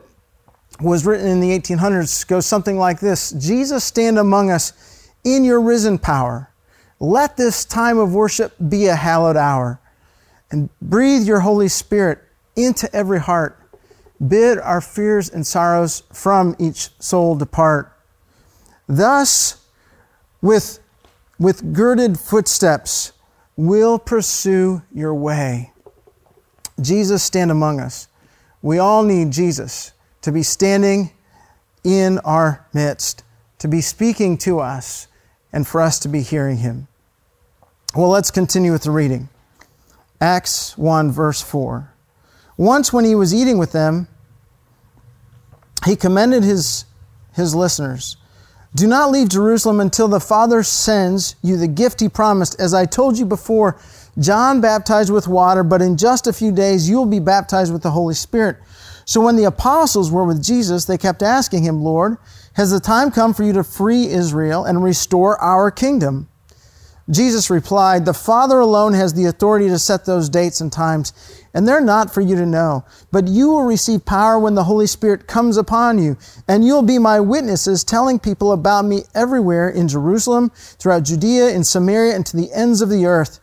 was 0.80 1.04
written 1.04 1.26
in 1.26 1.40
the 1.40 1.58
1800s 1.58 2.26
goes 2.26 2.46
something 2.46 2.78
like 2.78 3.00
this 3.00 3.32
Jesus, 3.32 3.84
stand 3.84 4.18
among 4.18 4.50
us 4.50 5.10
in 5.24 5.44
your 5.44 5.60
risen 5.60 5.98
power. 5.98 6.50
Let 7.00 7.36
this 7.36 7.64
time 7.64 7.98
of 7.98 8.12
worship 8.12 8.54
be 8.68 8.86
a 8.86 8.96
hallowed 8.96 9.36
hour 9.36 9.80
and 10.50 10.70
breathe 10.80 11.26
your 11.26 11.40
Holy 11.40 11.68
Spirit 11.68 12.20
into 12.56 12.92
every 12.94 13.20
heart. 13.20 13.56
Bid 14.26 14.58
our 14.58 14.80
fears 14.80 15.30
and 15.30 15.46
sorrows 15.46 16.02
from 16.12 16.56
each 16.58 16.90
soul 16.98 17.36
depart. 17.36 17.92
Thus, 18.88 19.64
with, 20.42 20.80
with 21.38 21.72
girded 21.72 22.18
footsteps, 22.18 23.12
we'll 23.56 23.98
pursue 23.98 24.82
your 24.92 25.14
way. 25.14 25.72
Jesus, 26.80 27.22
stand 27.22 27.50
among 27.50 27.78
us. 27.78 28.08
We 28.62 28.78
all 28.78 29.02
need 29.02 29.30
Jesus 29.30 29.92
to 30.22 30.32
be 30.32 30.42
standing 30.42 31.10
in 31.84 32.18
our 32.20 32.66
midst, 32.72 33.22
to 33.58 33.68
be 33.68 33.80
speaking 33.80 34.36
to 34.38 34.60
us, 34.60 35.06
and 35.52 35.66
for 35.66 35.80
us 35.80 35.98
to 36.00 36.08
be 36.08 36.20
hearing 36.20 36.58
him. 36.58 36.88
Well, 37.94 38.10
let's 38.10 38.30
continue 38.30 38.72
with 38.72 38.82
the 38.82 38.90
reading. 38.90 39.28
Acts 40.20 40.76
1, 40.76 41.10
verse 41.10 41.40
4. 41.40 41.92
Once, 42.56 42.92
when 42.92 43.04
he 43.04 43.14
was 43.14 43.32
eating 43.32 43.56
with 43.56 43.72
them, 43.72 44.08
he 45.86 45.96
commended 45.96 46.42
his, 46.42 46.84
his 47.34 47.54
listeners. 47.54 48.16
Do 48.74 48.86
not 48.86 49.10
leave 49.10 49.28
Jerusalem 49.28 49.80
until 49.80 50.08
the 50.08 50.20
Father 50.20 50.62
sends 50.62 51.36
you 51.42 51.56
the 51.56 51.68
gift 51.68 52.00
he 52.00 52.08
promised. 52.08 52.60
As 52.60 52.74
I 52.74 52.84
told 52.84 53.16
you 53.16 53.24
before, 53.24 53.78
John 54.18 54.60
baptized 54.60 55.12
with 55.12 55.28
water, 55.28 55.62
but 55.62 55.80
in 55.80 55.96
just 55.96 56.26
a 56.26 56.32
few 56.32 56.50
days 56.50 56.88
you 56.88 56.96
will 56.96 57.06
be 57.06 57.20
baptized 57.20 57.72
with 57.72 57.82
the 57.82 57.92
Holy 57.92 58.14
Spirit. 58.14 58.56
So 59.04 59.20
when 59.20 59.36
the 59.36 59.44
apostles 59.44 60.10
were 60.10 60.24
with 60.24 60.42
Jesus, 60.42 60.84
they 60.84 60.98
kept 60.98 61.22
asking 61.22 61.62
him, 61.62 61.82
Lord, 61.82 62.18
has 62.54 62.70
the 62.70 62.80
time 62.80 63.10
come 63.10 63.32
for 63.32 63.44
you 63.44 63.52
to 63.54 63.64
free 63.64 64.08
Israel 64.08 64.64
and 64.64 64.82
restore 64.82 65.40
our 65.40 65.70
kingdom? 65.70 66.28
Jesus 67.10 67.48
replied, 67.48 68.04
The 68.04 68.12
Father 68.12 68.60
alone 68.60 68.92
has 68.92 69.14
the 69.14 69.24
authority 69.24 69.68
to 69.68 69.78
set 69.78 70.04
those 70.04 70.28
dates 70.28 70.60
and 70.60 70.70
times, 70.70 71.14
and 71.54 71.66
they're 71.66 71.80
not 71.80 72.12
for 72.12 72.20
you 72.20 72.36
to 72.36 72.44
know. 72.44 72.84
But 73.10 73.28
you 73.28 73.48
will 73.48 73.62
receive 73.62 74.04
power 74.04 74.38
when 74.38 74.56
the 74.56 74.64
Holy 74.64 74.86
Spirit 74.86 75.26
comes 75.26 75.56
upon 75.56 75.98
you, 75.98 76.18
and 76.46 76.66
you'll 76.66 76.82
be 76.82 76.98
my 76.98 77.18
witnesses, 77.18 77.82
telling 77.82 78.18
people 78.18 78.52
about 78.52 78.84
me 78.84 79.04
everywhere 79.14 79.70
in 79.70 79.88
Jerusalem, 79.88 80.50
throughout 80.54 81.04
Judea, 81.04 81.48
in 81.48 81.64
Samaria, 81.64 82.14
and 82.14 82.26
to 82.26 82.36
the 82.36 82.52
ends 82.52 82.82
of 82.82 82.90
the 82.90 83.06
earth. 83.06 83.40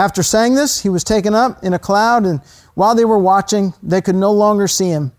After 0.00 0.22
saying 0.22 0.54
this, 0.54 0.80
he 0.80 0.88
was 0.88 1.04
taken 1.04 1.34
up 1.34 1.62
in 1.62 1.74
a 1.74 1.78
cloud, 1.78 2.24
and 2.24 2.40
while 2.72 2.94
they 2.94 3.04
were 3.04 3.18
watching, 3.18 3.74
they 3.82 4.00
could 4.00 4.14
no 4.14 4.32
longer 4.32 4.66
see 4.66 4.88
him. 4.88 5.12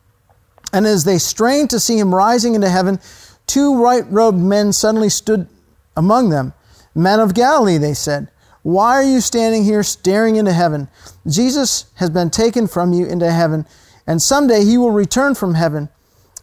And 0.73 0.87
as 0.87 1.03
they 1.03 1.19
strained 1.19 1.69
to 1.69 1.79
see 1.79 1.99
him 1.99 2.15
rising 2.15 2.55
into 2.55 2.67
heaven, 2.67 2.99
two 3.45 3.71
white 3.71 4.11
robed 4.11 4.39
men 4.39 4.73
suddenly 4.73 5.09
stood 5.09 5.47
among 5.95 6.29
them. 6.29 6.55
Men 6.95 7.19
of 7.19 7.35
Galilee, 7.35 7.77
they 7.77 7.93
said, 7.93 8.31
why 8.63 8.93
are 8.93 9.03
you 9.03 9.21
standing 9.21 9.63
here 9.65 9.83
staring 9.83 10.35
into 10.35 10.51
heaven? 10.51 10.87
Jesus 11.27 11.85
has 11.97 12.09
been 12.09 12.31
taken 12.31 12.67
from 12.67 12.91
you 12.91 13.05
into 13.05 13.31
heaven, 13.31 13.67
and 14.07 14.19
someday 14.19 14.65
he 14.65 14.79
will 14.79 14.89
return 14.89 15.35
from 15.35 15.53
heaven 15.53 15.89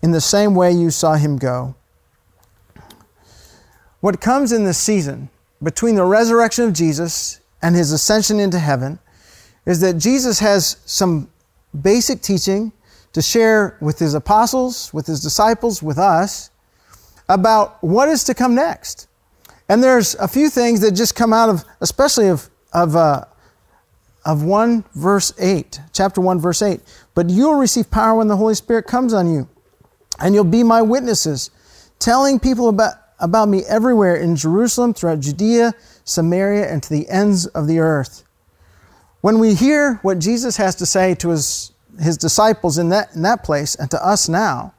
in 0.01 0.13
the 0.13 0.21
same 0.21 0.55
way 0.55 0.71
you 0.71 0.91
saw 0.93 1.15
him 1.15 1.39
go. 1.39 1.75
What 3.99 4.21
comes 4.21 4.53
in 4.53 4.63
this 4.63 4.79
season 4.79 5.29
between 5.61 5.97
the 5.97 6.05
resurrection 6.05 6.67
of 6.67 6.73
Jesus 6.73 7.41
and 7.63 7.75
his 7.75 7.93
ascension 7.93 8.41
into 8.41 8.59
heaven 8.59 8.99
is 9.67 9.81
that 9.81 9.95
Jesus 9.95 10.39
has 10.39 10.79
some 10.87 11.31
basic 11.83 12.23
teaching 12.23 12.73
to 13.13 13.23
share 13.23 13.77
with 13.81 13.99
his 13.99 14.15
apostles, 14.15 14.93
with 14.95 15.07
his 15.07 15.21
disciples, 15.21 15.83
with 15.83 15.99
us 15.99 16.51
about 17.29 17.83
what 17.83 18.09
is 18.09 18.25
to 18.25 18.35
come 18.35 18.55
next. 18.55 19.09
And 19.69 19.83
there's 19.83 20.15
a 20.15 20.29
few 20.29 20.49
things 20.49 20.81
that 20.81 20.93
just 20.93 21.15
come 21.15 21.33
out 21.33 21.51
of, 21.51 21.65
especially 21.81 22.29
of, 22.29 22.49
of, 22.73 22.97
uh, 22.97 23.25
of 24.25 24.43
1 24.43 24.85
verse 24.95 25.33
8, 25.39 25.81
chapter 25.93 26.21
1, 26.21 26.41
verse 26.41 26.63
8. 26.63 26.81
But 27.15 27.29
you'll 27.29 27.57
receive 27.57 27.91
power 27.91 28.17
when 28.17 28.29
the 28.29 28.37
Holy 28.37 28.55
Spirit 28.55 28.87
comes 28.87 29.13
on 29.13 29.31
you, 29.31 29.49
and 30.21 30.35
you'll 30.35 30.45
be 30.45 30.63
my 30.63 30.81
witnesses, 30.81 31.51
telling 31.99 32.41
people 32.41 32.69
about, 32.69 32.95
about 33.21 33.49
me 33.49 33.63
everywhere 33.69 34.17
in 34.17 34.37
Jerusalem, 34.37 34.95
throughout 34.95 35.21
Judea, 35.21 35.75
Samaria, 36.09 36.71
and 36.71 36.83
to 36.83 36.91
the 36.91 37.09
ends 37.09 37.47
of 37.47 37.67
the 37.67 37.79
earth. 37.79 38.25
When 39.21 39.39
we 39.39 39.55
hear 39.55 39.95
what 40.03 40.19
Jesus 40.19 40.57
has 40.57 40.75
to 40.77 40.87
say 40.87 41.15
to 41.17 41.31
his, 41.31 41.73
his 42.01 42.17
disciples 42.17 42.79
in 42.79 42.89
that, 42.91 43.15
in 43.15 43.23
that 43.23 43.45
place 43.45 43.75
and 43.75 43.91
to 43.91 44.05
us 44.05 44.29
now, 44.29 44.75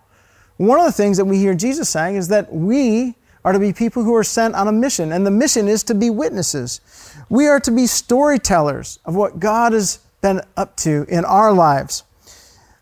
one 0.57 0.79
of 0.79 0.85
the 0.85 0.91
things 0.91 1.17
that 1.17 1.25
we 1.25 1.37
hear 1.37 1.53
Jesus 1.53 1.89
saying 1.89 2.15
is 2.15 2.27
that 2.29 2.51
we 2.51 3.15
are 3.45 3.53
to 3.53 3.59
be 3.59 3.71
people 3.71 4.03
who 4.03 4.15
are 4.15 4.23
sent 4.23 4.55
on 4.55 4.67
a 4.67 4.71
mission, 4.71 5.11
and 5.11 5.25
the 5.25 5.31
mission 5.31 5.67
is 5.67 5.83
to 5.83 5.95
be 5.95 6.09
witnesses. 6.09 6.81
We 7.29 7.47
are 7.47 7.59
to 7.61 7.71
be 7.71 7.87
storytellers 7.87 8.99
of 9.05 9.15
what 9.15 9.39
God 9.39 9.73
has 9.73 9.99
been 10.21 10.41
up 10.57 10.75
to 10.77 11.05
in 11.07 11.23
our 11.23 11.53
lives. 11.53 12.03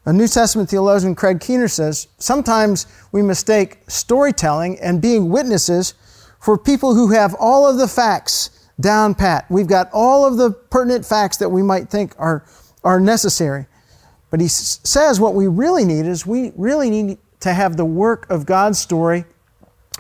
A 0.06 0.14
New 0.14 0.28
Testament 0.28 0.70
theologian, 0.70 1.16
Craig 1.16 1.42
Keener, 1.42 1.68
says 1.68 2.08
sometimes 2.18 2.88
we 3.12 3.22
mistake 3.22 3.80
storytelling 3.88 4.80
and 4.80 5.02
being 5.02 5.30
witnesses 5.30 5.96
for 6.40 6.58
people 6.58 6.94
who 6.94 7.12
have 7.12 7.36
all 7.40 7.68
of 7.68 7.78
the 7.78 7.88
facts 7.88 8.70
down 8.80 9.16
pat. 9.16 9.46
We've 9.50 9.68
got 9.68 9.90
all 9.92 10.26
of 10.26 10.38
the 10.38 10.52
pertinent 10.52 11.06
facts 11.06 11.38
that 11.38 11.50
we 11.50 11.64
might 11.64 11.90
think 11.90 12.14
are, 12.18 12.46
are 12.84 13.00
necessary. 13.00 13.66
But 14.30 14.42
he 14.42 14.48
says 14.48 15.20
what 15.20 15.34
we 15.34 15.48
really 15.48 15.86
need 15.86 16.06
is 16.06 16.26
we 16.26 16.52
really 16.56 16.90
need 16.90 17.18
to 17.40 17.54
have 17.54 17.78
the 17.78 17.86
work 17.86 18.30
of 18.30 18.46
God's 18.46 18.80
story 18.80 19.26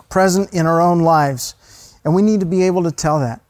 present 0.09 0.53
in 0.53 0.65
our 0.65 0.81
own 0.81 0.99
lives. 0.99 1.95
And 2.03 2.13
we 2.13 2.21
need 2.21 2.39
to 2.39 2.45
be 2.45 2.63
able 2.63 2.83
to 2.83 2.91
tell 2.91 3.19
that. 3.19 3.41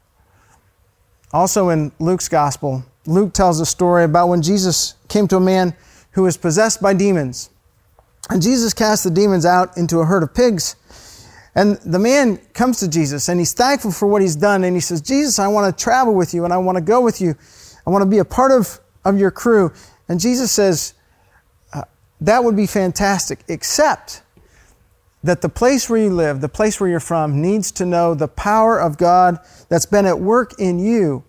Also 1.33 1.69
in 1.69 1.91
Luke's 1.99 2.29
gospel, 2.29 2.83
Luke 3.05 3.33
tells 3.33 3.59
a 3.59 3.65
story 3.65 4.03
about 4.03 4.29
when 4.29 4.41
Jesus 4.41 4.95
came 5.07 5.27
to 5.29 5.37
a 5.37 5.41
man 5.41 5.75
who 6.11 6.23
was 6.23 6.37
possessed 6.37 6.81
by 6.81 6.93
demons. 6.93 7.49
And 8.29 8.41
Jesus 8.41 8.73
cast 8.73 9.03
the 9.03 9.11
demons 9.11 9.45
out 9.45 9.77
into 9.77 9.99
a 9.99 10.05
herd 10.05 10.23
of 10.23 10.33
pigs. 10.33 10.75
And 11.57 11.77
the 11.77 11.97
man 11.97 12.37
comes 12.53 12.79
to 12.81 12.87
Jesus 12.87 13.29
and 13.29 13.39
he's 13.39 13.51
thankful 13.51 13.91
for 13.91 14.07
what 14.07 14.21
he's 14.21 14.35
done. 14.35 14.63
And 14.63 14.75
he 14.75 14.79
says, 14.79 15.01
Jesus, 15.01 15.39
I 15.39 15.47
want 15.47 15.75
to 15.75 15.83
travel 15.83 16.13
with 16.13 16.35
you 16.35 16.45
and 16.45 16.53
I 16.53 16.57
want 16.57 16.77
to 16.77 16.83
go 16.83 17.01
with 17.01 17.19
you. 17.19 17.33
I 17.85 17.89
want 17.89 18.03
to 18.03 18.09
be 18.09 18.19
a 18.19 18.25
part 18.25 18.51
of, 18.51 18.79
of 19.03 19.17
your 19.19 19.31
crew. 19.31 19.73
And 20.07 20.19
Jesus 20.19 20.51
says, 20.51 20.93
uh, 21.73 21.81
That 22.21 22.43
would 22.43 22.55
be 22.55 22.67
fantastic, 22.67 23.39
except 23.47 24.21
that 25.23 25.41
the 25.41 25.49
place 25.49 25.89
where 25.89 25.99
you 25.99 26.11
live, 26.11 26.41
the 26.41 26.47
place 26.47 26.79
where 26.79 26.91
you're 26.91 26.99
from, 26.99 27.41
needs 27.41 27.71
to 27.71 27.87
know 27.87 28.13
the 28.13 28.27
power 28.27 28.79
of 28.79 28.99
God 28.99 29.39
that's 29.67 29.87
been 29.87 30.05
at 30.05 30.19
work 30.19 30.59
in 30.59 30.77
you 30.77 31.23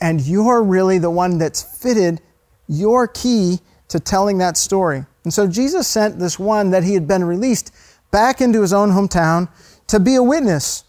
and 0.00 0.20
you're 0.20 0.62
really 0.62 0.98
the 0.98 1.10
one 1.10 1.38
that's 1.38 1.60
fitted 1.82 2.20
your 2.68 3.08
key 3.08 3.58
to 3.88 3.98
telling 3.98 4.38
that 4.38 4.56
story. 4.56 5.04
And 5.24 5.34
so 5.34 5.48
Jesus 5.48 5.88
sent 5.88 6.20
this 6.20 6.38
one 6.38 6.70
that 6.70 6.84
he 6.84 6.94
had 6.94 7.08
been 7.08 7.24
released 7.24 7.74
back 8.12 8.40
into 8.40 8.60
his 8.60 8.72
own 8.72 8.90
hometown 8.90 9.48
to 9.88 10.00
be 10.00 10.14
a 10.14 10.22
witness. 10.22 10.84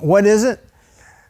What 0.00 0.26
is 0.26 0.44
it 0.44 0.64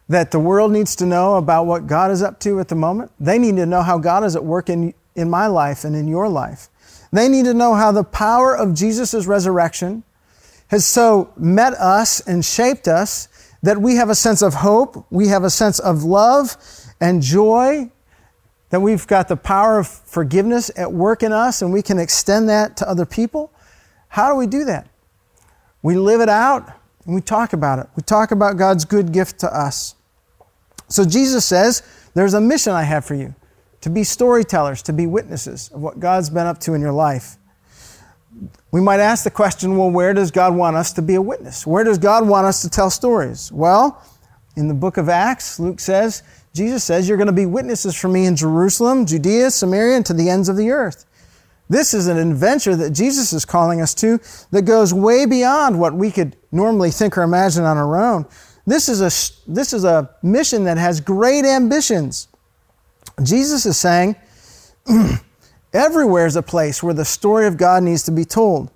that 0.09 0.31
the 0.31 0.39
world 0.39 0.73
needs 0.73 0.97
to 0.97 1.07
know 1.07 1.37
about 1.37 1.67
what 1.67 1.87
God 1.87 2.11
is 2.11 2.23
up 2.23 2.41
to 2.41 2.61
at 2.61 2.69
the 2.69 2.75
moment? 2.75 3.11
They 3.19 3.39
need 3.39 3.57
to 3.57 3.67
know 3.67 3.83
how 3.83 3.99
God 3.99 4.25
is 4.25 4.37
at 4.37 4.45
work 4.45 4.69
in, 4.69 4.95
in 5.15 5.31
my 5.31 5.47
life 5.47 5.85
and 5.85 5.95
in 5.97 6.09
your 6.09 6.29
life. 6.29 6.69
They 7.13 7.29
need 7.29 7.45
to 7.45 7.55
know 7.55 7.75
how 7.75 7.93
the 7.93 8.05
power 8.05 8.57
of 8.57 8.75
Jesus' 8.75 9.27
resurrection 9.27 10.03
has 10.69 10.87
so 10.87 11.33
met 11.37 11.75
us 11.75 12.21
and 12.21 12.45
shaped 12.45 12.89
us 12.89 13.29
that 13.63 13.81
we 13.81 13.97
have 13.97 14.09
a 14.09 14.15
sense 14.15 14.43
of 14.43 14.55
hope, 14.55 15.07
we 15.11 15.29
have 15.29 15.45
a 15.45 15.51
sense 15.51 15.79
of 15.79 16.03
love 16.03 16.57
and 17.01 17.23
joy, 17.23 17.91
that 18.71 18.81
we've 18.81 19.07
got 19.07 19.29
the 19.29 19.37
power 19.37 19.79
of 19.79 19.87
forgiveness 19.87 20.71
at 20.77 20.91
work 20.91 21.23
in 21.23 21.31
us 21.31 21.61
and 21.61 21.73
we 21.73 21.83
can 21.83 21.99
extend 21.99 22.49
that 22.49 22.77
to 22.79 22.89
other 22.89 23.05
people. 23.05 23.53
How 24.09 24.31
do 24.31 24.37
we 24.37 24.47
do 24.47 24.65
that? 24.65 24.89
We 25.83 25.97
live 25.97 26.21
it 26.21 26.29
out 26.29 26.73
and 27.05 27.15
we 27.15 27.21
talk 27.21 27.53
about 27.53 27.79
it. 27.79 27.87
We 27.97 28.03
talk 28.03 28.31
about 28.31 28.57
God's 28.57 28.85
good 28.85 29.13
gift 29.13 29.41
to 29.41 29.55
us. 29.55 29.95
So 30.89 31.05
Jesus 31.05 31.45
says, 31.45 31.83
There's 32.15 32.35
a 32.35 32.41
mission 32.41 32.73
I 32.73 32.85
have 32.85 33.05
for 33.05 33.15
you 33.15 33.35
to 33.81 33.91
be 33.91 34.05
storytellers, 34.05 34.83
to 34.83 34.93
be 34.93 35.07
witnesses 35.07 35.71
of 35.75 35.81
what 35.81 36.01
God's 36.01 36.31
been 36.31 36.47
up 36.47 36.59
to 36.61 36.75
in 36.75 36.81
your 36.81 36.93
life. 36.93 37.37
We 38.71 38.81
might 38.81 39.01
ask 39.01 39.25
the 39.25 39.31
question 39.31 39.77
well, 39.77 39.91
where 39.91 40.15
does 40.15 40.31
God 40.31 40.55
want 40.55 40.77
us 40.77 40.93
to 40.95 41.03
be 41.03 41.17
a 41.17 41.23
witness? 41.23 41.67
Where 41.67 41.85
does 41.85 41.99
God 41.99 42.27
want 42.27 42.47
us 42.47 42.63
to 42.63 42.71
tell 42.71 42.91
stories? 42.91 43.53
Well, 43.53 44.03
in 44.57 44.69
the 44.69 44.75
book 44.75 44.97
of 44.97 45.09
Acts, 45.09 45.59
Luke 45.59 45.81
says, 45.81 46.23
Jesus 46.55 46.85
says, 46.85 47.09
You're 47.09 47.19
going 47.19 47.27
to 47.27 47.33
be 47.33 47.47
witnesses 47.47 47.95
for 47.97 48.09
me 48.09 48.27
in 48.27 48.37
Jerusalem, 48.37 49.05
Judea, 49.07 49.51
Samaria, 49.51 49.97
and 49.97 50.07
to 50.07 50.15
the 50.15 50.29
ends 50.31 50.49
of 50.49 50.57
the 50.57 50.71
earth. 50.71 51.07
This 51.73 51.95
is 51.95 52.07
an 52.07 52.19
adventure 52.19 52.77
that 52.77 52.91
Jesus 52.91 53.33
is 53.33 53.47
calling 53.47 53.81
us 53.81 53.95
to 53.95 54.21
that 54.51 54.67
goes 54.67 54.93
way 54.93 55.25
beyond 55.25 55.81
what 55.81 55.95
we 55.95 56.11
could 56.11 56.37
normally 56.53 56.91
think 56.91 57.17
or 57.17 57.23
imagine 57.23 57.65
on 57.65 57.79
our 57.79 57.97
own. 57.97 58.27
This 58.67 58.91
is 58.91 59.01
a, 59.01 59.11
this 59.51 59.73
is 59.73 59.83
a 59.85 60.11
mission 60.23 60.65
that 60.65 60.77
has 60.77 61.01
great 61.01 61.47
ambitions. 61.47 62.29
Jesus 63.23 63.65
is 63.65 63.79
saying, 63.79 64.17
everywhere 65.73 66.27
is 66.27 66.37
a 66.37 66.43
place 66.43 66.83
where 66.83 66.93
the 66.93 67.07
story 67.07 67.47
of 67.47 67.57
God 67.57 67.83
needs 67.83 68.03
to 68.03 68.13
be 68.13 68.27
told. 68.27 68.71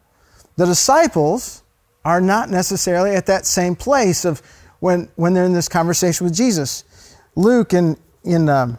The 0.57 0.65
disciples 0.65 1.63
are 2.03 2.23
not 2.23 2.49
necessarily 2.49 3.15
at 3.15 3.27
that 3.27 3.45
same 3.45 3.77
place 3.77 4.25
of 4.25 4.41
when, 4.81 5.11
when 5.17 5.35
they're 5.35 5.45
in 5.45 5.53
this 5.53 5.69
conversation 5.69 6.25
with 6.25 6.35
Jesus. 6.35 7.15
Luke 7.35 7.75
in, 7.75 7.99
in 8.25 8.49
um, 8.49 8.79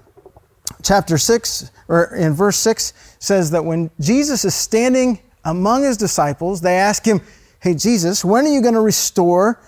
chapter 0.81 1.19
6, 1.19 1.69
or 1.87 2.15
in 2.15 2.33
verse 2.33 2.57
6, 2.57 2.93
says 3.19 3.51
that 3.51 3.63
when 3.63 3.89
Jesus 3.99 4.45
is 4.45 4.55
standing 4.55 5.19
among 5.45 5.83
his 5.83 5.97
disciples, 5.97 6.61
they 6.61 6.75
ask 6.75 7.05
him, 7.05 7.21
Hey, 7.59 7.73
Jesus, 7.73 8.23
when 8.23 8.45
are 8.45 8.53
you 8.53 8.61
going 8.61 8.75
to 8.75 8.81
restore 8.81 9.59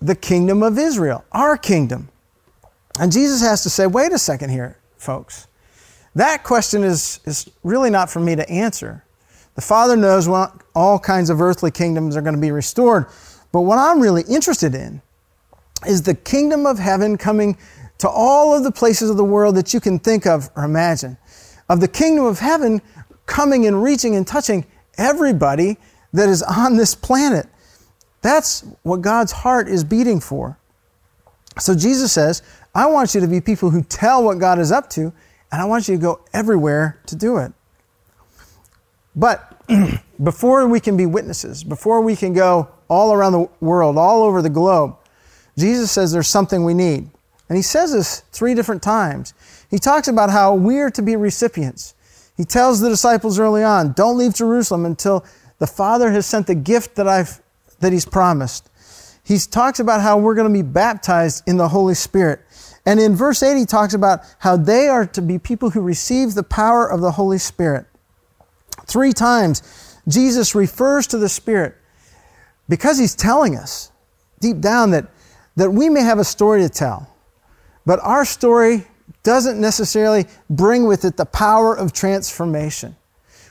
the 0.00 0.14
kingdom 0.14 0.62
of 0.62 0.78
Israel, 0.78 1.24
our 1.32 1.56
kingdom? 1.56 2.08
And 2.98 3.12
Jesus 3.12 3.40
has 3.42 3.62
to 3.64 3.70
say, 3.70 3.86
Wait 3.86 4.12
a 4.12 4.18
second 4.18 4.50
here, 4.50 4.78
folks. 4.96 5.46
That 6.14 6.44
question 6.44 6.84
is, 6.84 7.20
is 7.24 7.50
really 7.64 7.90
not 7.90 8.08
for 8.08 8.20
me 8.20 8.36
to 8.36 8.48
answer. 8.48 9.04
The 9.56 9.60
Father 9.60 9.96
knows 9.96 10.28
when 10.28 10.48
all 10.74 10.98
kinds 10.98 11.30
of 11.30 11.40
earthly 11.40 11.70
kingdoms 11.70 12.16
are 12.16 12.22
going 12.22 12.34
to 12.34 12.40
be 12.40 12.50
restored. 12.50 13.06
But 13.52 13.62
what 13.62 13.78
I'm 13.78 14.00
really 14.00 14.22
interested 14.28 14.74
in 14.74 15.00
is 15.86 16.02
the 16.02 16.14
kingdom 16.14 16.66
of 16.66 16.78
heaven 16.78 17.16
coming 17.16 17.56
to 17.98 18.08
all 18.08 18.56
of 18.56 18.64
the 18.64 18.72
places 18.72 19.10
of 19.10 19.16
the 19.16 19.24
world 19.24 19.56
that 19.56 19.72
you 19.72 19.80
can 19.80 19.98
think 19.98 20.26
of 20.26 20.50
or 20.56 20.64
imagine. 20.64 21.16
Of 21.68 21.80
the 21.80 21.88
kingdom 21.88 22.24
of 22.24 22.38
heaven 22.38 22.82
coming 23.26 23.66
and 23.66 23.82
reaching 23.82 24.14
and 24.16 24.26
touching 24.26 24.66
everybody 24.98 25.78
that 26.12 26.28
is 26.28 26.42
on 26.42 26.76
this 26.76 26.94
planet. 26.94 27.46
That's 28.22 28.64
what 28.82 29.02
God's 29.02 29.32
heart 29.32 29.68
is 29.68 29.84
beating 29.84 30.20
for. 30.20 30.58
So 31.58 31.74
Jesus 31.74 32.12
says, 32.12 32.42
I 32.74 32.86
want 32.86 33.14
you 33.14 33.20
to 33.20 33.28
be 33.28 33.40
people 33.40 33.70
who 33.70 33.82
tell 33.82 34.24
what 34.24 34.38
God 34.38 34.58
is 34.58 34.72
up 34.72 34.90
to, 34.90 35.12
and 35.52 35.62
I 35.62 35.64
want 35.64 35.88
you 35.88 35.94
to 35.94 36.00
go 36.00 36.24
everywhere 36.32 37.00
to 37.06 37.16
do 37.16 37.36
it. 37.38 37.52
But 39.14 39.62
before 40.24 40.66
we 40.66 40.80
can 40.80 40.96
be 40.96 41.06
witnesses, 41.06 41.62
before 41.62 42.00
we 42.00 42.16
can 42.16 42.32
go 42.32 42.68
all 42.88 43.12
around 43.12 43.32
the 43.32 43.48
world, 43.60 43.96
all 43.96 44.22
over 44.22 44.42
the 44.42 44.50
globe, 44.50 44.96
Jesus 45.56 45.92
says 45.92 46.12
there's 46.12 46.28
something 46.28 46.64
we 46.64 46.74
need. 46.74 47.10
And 47.54 47.58
he 47.60 47.62
says 47.62 47.92
this 47.92 48.24
three 48.32 48.52
different 48.56 48.82
times. 48.82 49.32
He 49.70 49.78
talks 49.78 50.08
about 50.08 50.28
how 50.28 50.56
we're 50.56 50.90
to 50.90 51.02
be 51.02 51.14
recipients. 51.14 51.94
He 52.36 52.44
tells 52.44 52.80
the 52.80 52.88
disciples 52.88 53.38
early 53.38 53.62
on, 53.62 53.92
don't 53.92 54.18
leave 54.18 54.34
Jerusalem 54.34 54.84
until 54.84 55.24
the 55.60 55.68
Father 55.68 56.10
has 56.10 56.26
sent 56.26 56.48
the 56.48 56.56
gift 56.56 56.96
that 56.96 57.06
I've 57.06 57.40
that 57.78 57.92
he's 57.92 58.06
promised. 58.06 58.70
He 59.22 59.38
talks 59.38 59.78
about 59.78 60.00
how 60.00 60.18
we're 60.18 60.34
going 60.34 60.52
to 60.52 60.52
be 60.52 60.68
baptized 60.68 61.44
in 61.46 61.56
the 61.56 61.68
Holy 61.68 61.94
Spirit. 61.94 62.40
And 62.84 62.98
in 62.98 63.14
verse 63.14 63.40
8 63.40 63.56
he 63.56 63.66
talks 63.66 63.94
about 63.94 64.22
how 64.40 64.56
they 64.56 64.88
are 64.88 65.06
to 65.06 65.22
be 65.22 65.38
people 65.38 65.70
who 65.70 65.80
receive 65.80 66.34
the 66.34 66.42
power 66.42 66.90
of 66.90 67.02
the 67.02 67.12
Holy 67.12 67.38
Spirit. 67.38 67.86
Three 68.86 69.12
times 69.12 69.62
Jesus 70.08 70.56
refers 70.56 71.06
to 71.06 71.18
the 71.18 71.28
Spirit 71.28 71.76
because 72.68 72.98
he's 72.98 73.14
telling 73.14 73.54
us 73.54 73.92
deep 74.40 74.58
down 74.58 74.90
that 74.90 75.06
that 75.56 75.70
we 75.70 75.88
may 75.88 76.02
have 76.02 76.18
a 76.18 76.24
story 76.24 76.60
to 76.62 76.68
tell, 76.68 77.08
but 77.86 78.00
our 78.00 78.24
story 78.24 78.86
doesn't 79.22 79.60
necessarily 79.60 80.26
bring 80.50 80.86
with 80.86 81.04
it 81.04 81.16
the 81.16 81.26
power 81.26 81.76
of 81.76 81.92
transformation. 81.92 82.96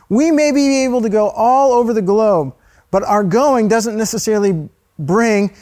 We 0.10 0.32
may 0.32 0.52
be 0.52 0.84
able 0.84 1.02
to 1.02 1.10
go 1.10 1.30
all 1.30 1.74
over 1.74 1.94
the 1.94 2.02
globe, 2.02 2.54
but 2.92 3.04
our 3.04 3.24
going 3.24 3.68
doesn't 3.68 3.98
necessarily 3.98 4.70
bring 5.00 5.56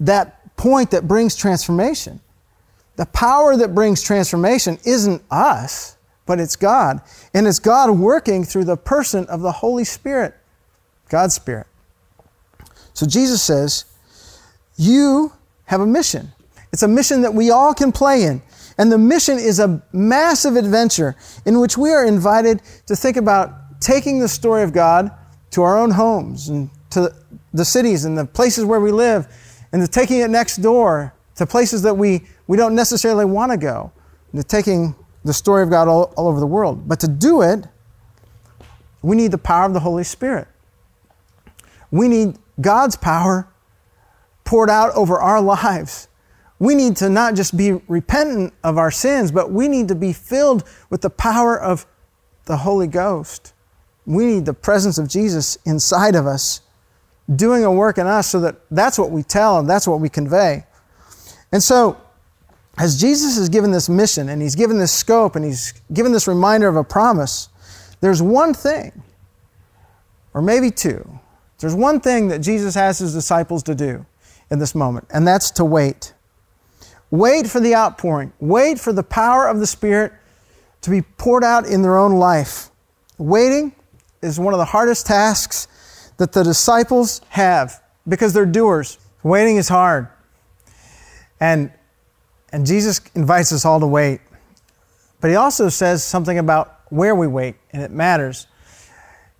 that 0.00 0.56
point 0.56 0.92
that 0.92 1.08
brings 1.08 1.34
transformation. 1.34 2.20
The 2.96 3.06
power 3.06 3.56
that 3.56 3.74
brings 3.74 4.02
transformation 4.02 4.78
isn't 4.84 5.22
us, 5.30 5.96
but 6.26 6.38
it's 6.38 6.56
God. 6.56 7.00
And 7.34 7.46
it's 7.46 7.58
God 7.58 7.90
working 7.90 8.44
through 8.44 8.64
the 8.64 8.76
person 8.76 9.26
of 9.26 9.40
the 9.40 9.52
Holy 9.52 9.84
Spirit, 9.84 10.36
God's 11.08 11.34
Spirit. 11.34 11.66
So 12.94 13.06
Jesus 13.06 13.42
says, 13.42 13.86
You 14.76 15.32
have 15.64 15.80
a 15.80 15.86
mission. 15.86 16.32
It's 16.72 16.82
a 16.82 16.88
mission 16.88 17.22
that 17.22 17.34
we 17.34 17.50
all 17.50 17.74
can 17.74 17.92
play 17.92 18.24
in. 18.24 18.42
And 18.78 18.90
the 18.90 18.98
mission 18.98 19.38
is 19.38 19.58
a 19.58 19.82
massive 19.92 20.56
adventure 20.56 21.14
in 21.44 21.60
which 21.60 21.76
we 21.76 21.90
are 21.90 22.06
invited 22.06 22.62
to 22.86 22.96
think 22.96 23.16
about 23.16 23.80
taking 23.80 24.20
the 24.20 24.28
story 24.28 24.62
of 24.62 24.72
God 24.72 25.10
to 25.50 25.62
our 25.62 25.76
own 25.76 25.90
homes 25.90 26.48
and 26.48 26.70
to 26.90 27.14
the 27.52 27.64
cities 27.64 28.04
and 28.04 28.16
the 28.16 28.24
places 28.24 28.64
where 28.64 28.80
we 28.80 28.90
live 28.90 29.28
and 29.72 29.82
to 29.82 29.88
taking 29.88 30.20
it 30.20 30.30
next 30.30 30.56
door 30.56 31.14
to 31.36 31.46
places 31.46 31.82
that 31.82 31.94
we, 31.94 32.22
we 32.46 32.56
don't 32.56 32.74
necessarily 32.74 33.24
want 33.24 33.52
to 33.52 33.58
go, 33.58 33.90
and 34.32 34.40
to 34.40 34.46
taking 34.46 34.94
the 35.24 35.32
story 35.32 35.62
of 35.62 35.70
God 35.70 35.88
all, 35.88 36.12
all 36.16 36.28
over 36.28 36.40
the 36.40 36.46
world. 36.46 36.86
But 36.86 37.00
to 37.00 37.08
do 37.08 37.42
it, 37.42 37.66
we 39.02 39.16
need 39.16 39.30
the 39.30 39.38
power 39.38 39.66
of 39.66 39.72
the 39.72 39.80
Holy 39.80 40.04
Spirit. 40.04 40.48
We 41.90 42.08
need 42.08 42.38
God's 42.60 42.96
power 42.96 43.48
poured 44.44 44.70
out 44.70 44.94
over 44.94 45.18
our 45.18 45.40
lives. 45.56 46.08
We 46.62 46.76
need 46.76 46.94
to 46.98 47.08
not 47.08 47.34
just 47.34 47.56
be 47.56 47.72
repentant 47.88 48.54
of 48.62 48.78
our 48.78 48.92
sins, 48.92 49.32
but 49.32 49.50
we 49.50 49.66
need 49.66 49.88
to 49.88 49.96
be 49.96 50.12
filled 50.12 50.62
with 50.90 51.00
the 51.00 51.10
power 51.10 51.60
of 51.60 51.86
the 52.44 52.58
Holy 52.58 52.86
Ghost. 52.86 53.52
We 54.06 54.26
need 54.26 54.46
the 54.46 54.54
presence 54.54 54.96
of 54.96 55.08
Jesus 55.08 55.58
inside 55.64 56.14
of 56.14 56.24
us, 56.24 56.60
doing 57.34 57.64
a 57.64 57.72
work 57.72 57.98
in 57.98 58.06
us 58.06 58.28
so 58.28 58.38
that 58.42 58.60
that's 58.70 58.96
what 58.96 59.10
we 59.10 59.24
tell 59.24 59.58
and 59.58 59.68
that's 59.68 59.88
what 59.88 59.98
we 59.98 60.08
convey. 60.08 60.64
And 61.50 61.60
so, 61.60 62.00
as 62.78 63.00
Jesus 63.00 63.36
has 63.38 63.48
given 63.48 63.72
this 63.72 63.88
mission 63.88 64.28
and 64.28 64.40
he's 64.40 64.54
given 64.54 64.78
this 64.78 64.92
scope 64.92 65.34
and 65.34 65.44
he's 65.44 65.74
given 65.92 66.12
this 66.12 66.28
reminder 66.28 66.68
of 66.68 66.76
a 66.76 66.84
promise, 66.84 67.48
there's 68.00 68.22
one 68.22 68.54
thing, 68.54 69.02
or 70.32 70.40
maybe 70.40 70.70
two, 70.70 71.18
there's 71.58 71.74
one 71.74 71.98
thing 71.98 72.28
that 72.28 72.38
Jesus 72.38 72.76
has 72.76 73.00
his 73.00 73.12
disciples 73.12 73.64
to 73.64 73.74
do 73.74 74.06
in 74.48 74.60
this 74.60 74.76
moment, 74.76 75.08
and 75.12 75.26
that's 75.26 75.50
to 75.50 75.64
wait. 75.64 76.14
Wait 77.12 77.46
for 77.46 77.60
the 77.60 77.74
outpouring. 77.76 78.32
Wait 78.40 78.80
for 78.80 78.90
the 78.90 79.02
power 79.02 79.46
of 79.46 79.60
the 79.60 79.66
Spirit 79.66 80.14
to 80.80 80.88
be 80.88 81.02
poured 81.02 81.44
out 81.44 81.66
in 81.66 81.82
their 81.82 81.98
own 81.98 82.14
life. 82.14 82.70
Waiting 83.18 83.72
is 84.22 84.40
one 84.40 84.54
of 84.54 84.58
the 84.58 84.64
hardest 84.64 85.06
tasks 85.06 85.68
that 86.16 86.32
the 86.32 86.42
disciples 86.42 87.20
have 87.28 87.82
because 88.08 88.32
they're 88.32 88.46
doers. 88.46 88.98
Waiting 89.22 89.58
is 89.58 89.68
hard. 89.68 90.08
And, 91.38 91.70
and 92.50 92.64
Jesus 92.64 93.02
invites 93.14 93.52
us 93.52 93.66
all 93.66 93.78
to 93.80 93.86
wait. 93.86 94.22
But 95.20 95.28
he 95.28 95.36
also 95.36 95.68
says 95.68 96.02
something 96.02 96.38
about 96.38 96.80
where 96.88 97.14
we 97.14 97.26
wait, 97.26 97.56
and 97.74 97.82
it 97.82 97.90
matters. 97.90 98.46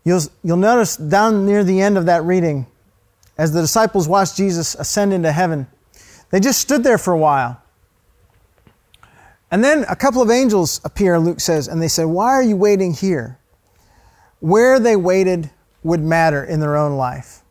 You'll, 0.04 0.20
you'll 0.44 0.58
notice 0.58 0.98
down 0.98 1.46
near 1.46 1.64
the 1.64 1.80
end 1.80 1.96
of 1.96 2.04
that 2.04 2.22
reading, 2.24 2.66
as 3.38 3.52
the 3.52 3.62
disciples 3.62 4.08
watched 4.08 4.36
Jesus 4.36 4.74
ascend 4.74 5.14
into 5.14 5.32
heaven, 5.32 5.66
they 6.30 6.38
just 6.38 6.60
stood 6.60 6.84
there 6.84 6.98
for 6.98 7.14
a 7.14 7.18
while. 7.18 7.61
And 9.52 9.62
then 9.62 9.84
a 9.90 9.94
couple 9.94 10.22
of 10.22 10.30
angels 10.30 10.80
appear, 10.82 11.18
Luke 11.18 11.38
says, 11.38 11.68
and 11.68 11.80
they 11.80 11.86
say, 11.86 12.06
Why 12.06 12.30
are 12.30 12.42
you 12.42 12.56
waiting 12.56 12.94
here? 12.94 13.38
Where 14.40 14.80
they 14.80 14.96
waited 14.96 15.50
would 15.82 16.00
matter 16.00 16.42
in 16.42 16.58
their 16.58 16.74
own 16.74 16.96
life. 16.96 17.42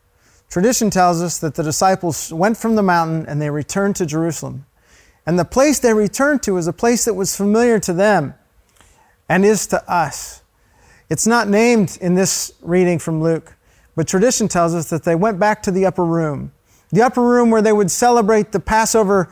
Tradition 0.50 0.90
tells 0.90 1.22
us 1.22 1.38
that 1.38 1.54
the 1.54 1.62
disciples 1.62 2.34
went 2.34 2.58
from 2.58 2.76
the 2.76 2.82
mountain 2.82 3.28
and 3.28 3.40
they 3.40 3.52
returned 3.52 3.96
to 3.98 4.08
Jerusalem. 4.08 4.66
And 5.28 5.38
the 5.38 5.46
place 5.46 5.80
they 5.80 5.94
returned 5.94 6.42
to 6.44 6.58
is 6.58 6.66
a 6.66 6.74
place 6.74 7.06
that 7.06 7.14
was 7.14 7.36
familiar 7.38 7.80
to 7.82 7.94
them 7.94 8.34
and 9.30 9.46
is 9.46 9.68
to 9.68 9.90
us. 9.90 10.42
It's 11.08 11.28
not 11.28 11.48
named 11.48 12.00
in 12.02 12.16
this 12.16 12.52
reading 12.62 12.98
from 12.98 13.22
Luke, 13.22 13.56
but 13.96 14.08
tradition 14.08 14.48
tells 14.48 14.74
us 14.74 14.90
that 14.90 15.04
they 15.04 15.16
went 15.16 15.40
back 15.40 15.62
to 15.64 15.72
the 15.72 15.86
upper 15.86 16.04
room, 16.04 16.52
the 16.90 17.04
upper 17.04 17.22
room 17.22 17.52
where 17.52 17.62
they 17.62 17.72
would 17.72 17.92
celebrate 17.92 18.52
the 18.52 18.60
Passover 18.60 19.32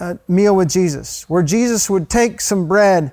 uh, 0.00 0.14
meal 0.28 0.56
with 0.56 0.70
Jesus, 0.70 1.28
where 1.28 1.42
Jesus 1.42 1.88
would 1.88 2.08
take 2.08 2.40
some 2.40 2.66
bread 2.68 3.12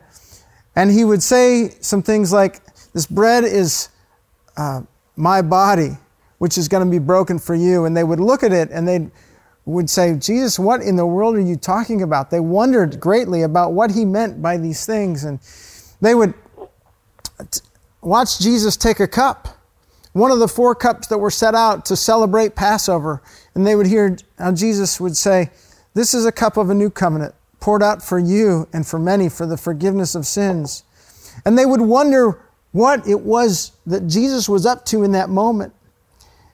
and 0.75 0.91
he 0.91 1.03
would 1.03 1.21
say 1.21 1.69
some 1.81 2.01
things 2.01 2.31
like, 2.31 2.61
This 2.93 3.05
bread 3.05 3.43
is 3.43 3.89
uh, 4.57 4.81
my 5.15 5.41
body, 5.41 5.97
which 6.37 6.57
is 6.57 6.67
going 6.67 6.85
to 6.85 6.89
be 6.89 6.99
broken 6.99 7.39
for 7.39 7.55
you. 7.55 7.85
And 7.85 7.95
they 7.95 8.03
would 8.03 8.19
look 8.19 8.43
at 8.43 8.53
it 8.53 8.69
and 8.71 8.87
they 8.87 9.09
would 9.65 9.89
say, 9.89 10.15
Jesus, 10.15 10.57
what 10.57 10.81
in 10.81 10.95
the 10.95 11.05
world 11.05 11.35
are 11.35 11.41
you 11.41 11.55
talking 11.55 12.01
about? 12.01 12.31
They 12.31 12.39
wondered 12.39 12.99
greatly 12.99 13.43
about 13.43 13.73
what 13.73 13.91
he 13.91 14.05
meant 14.05 14.41
by 14.41 14.57
these 14.57 14.85
things. 14.85 15.23
And 15.23 15.39
they 15.99 16.15
would 16.15 16.33
t- 17.51 17.61
watch 18.01 18.39
Jesus 18.39 18.75
take 18.75 18.99
a 18.99 19.07
cup, 19.07 19.49
one 20.13 20.31
of 20.31 20.39
the 20.39 20.47
four 20.47 20.73
cups 20.73 21.07
that 21.07 21.19
were 21.19 21.31
set 21.31 21.53
out 21.53 21.85
to 21.85 21.95
celebrate 21.95 22.55
Passover. 22.55 23.21
And 23.53 23.67
they 23.67 23.75
would 23.75 23.87
hear 23.87 24.17
how 24.39 24.53
Jesus 24.53 24.99
would 24.99 25.15
say, 25.15 25.51
This 25.93 26.13
is 26.13 26.25
a 26.25 26.31
cup 26.31 26.57
of 26.57 26.69
a 26.69 26.73
new 26.73 26.89
covenant, 26.89 27.35
poured 27.59 27.83
out 27.83 28.01
for 28.01 28.17
you 28.17 28.67
and 28.71 28.87
for 28.87 28.97
many 28.97 29.29
for 29.29 29.45
the 29.45 29.57
forgiveness 29.57 30.15
of 30.15 30.25
sins. 30.25 30.83
And 31.45 31.57
they 31.57 31.65
would 31.65 31.81
wonder 31.81 32.39
what 32.71 33.05
it 33.07 33.21
was 33.21 33.71
that 33.85 34.07
Jesus 34.07 34.47
was 34.47 34.65
up 34.65 34.85
to 34.85 35.03
in 35.03 35.11
that 35.11 35.29
moment. 35.29 35.73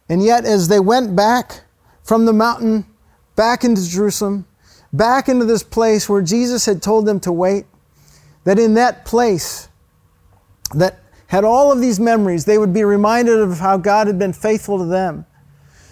And 0.09 0.23
yet, 0.23 0.45
as 0.45 0.67
they 0.67 0.79
went 0.79 1.15
back 1.15 1.61
from 2.03 2.25
the 2.25 2.33
mountain, 2.33 2.85
back 3.35 3.63
into 3.63 3.87
Jerusalem, 3.87 4.45
back 4.91 5.29
into 5.29 5.45
this 5.45 5.63
place 5.63 6.07
where 6.09 6.21
Jesus 6.21 6.65
had 6.65 6.81
told 6.81 7.05
them 7.05 7.19
to 7.21 7.31
wait, 7.31 7.65
that 8.45 8.57
in 8.57 8.73
that 8.75 9.05
place, 9.05 9.67
that 10.73 10.99
had 11.27 11.43
all 11.43 11.71
of 11.71 11.81
these 11.81 11.99
memories, 11.99 12.45
they 12.45 12.57
would 12.57 12.73
be 12.73 12.83
reminded 12.83 13.39
of 13.39 13.59
how 13.59 13.77
God 13.77 14.07
had 14.07 14.17
been 14.17 14.33
faithful 14.33 14.77
to 14.79 14.85
them. 14.85 15.25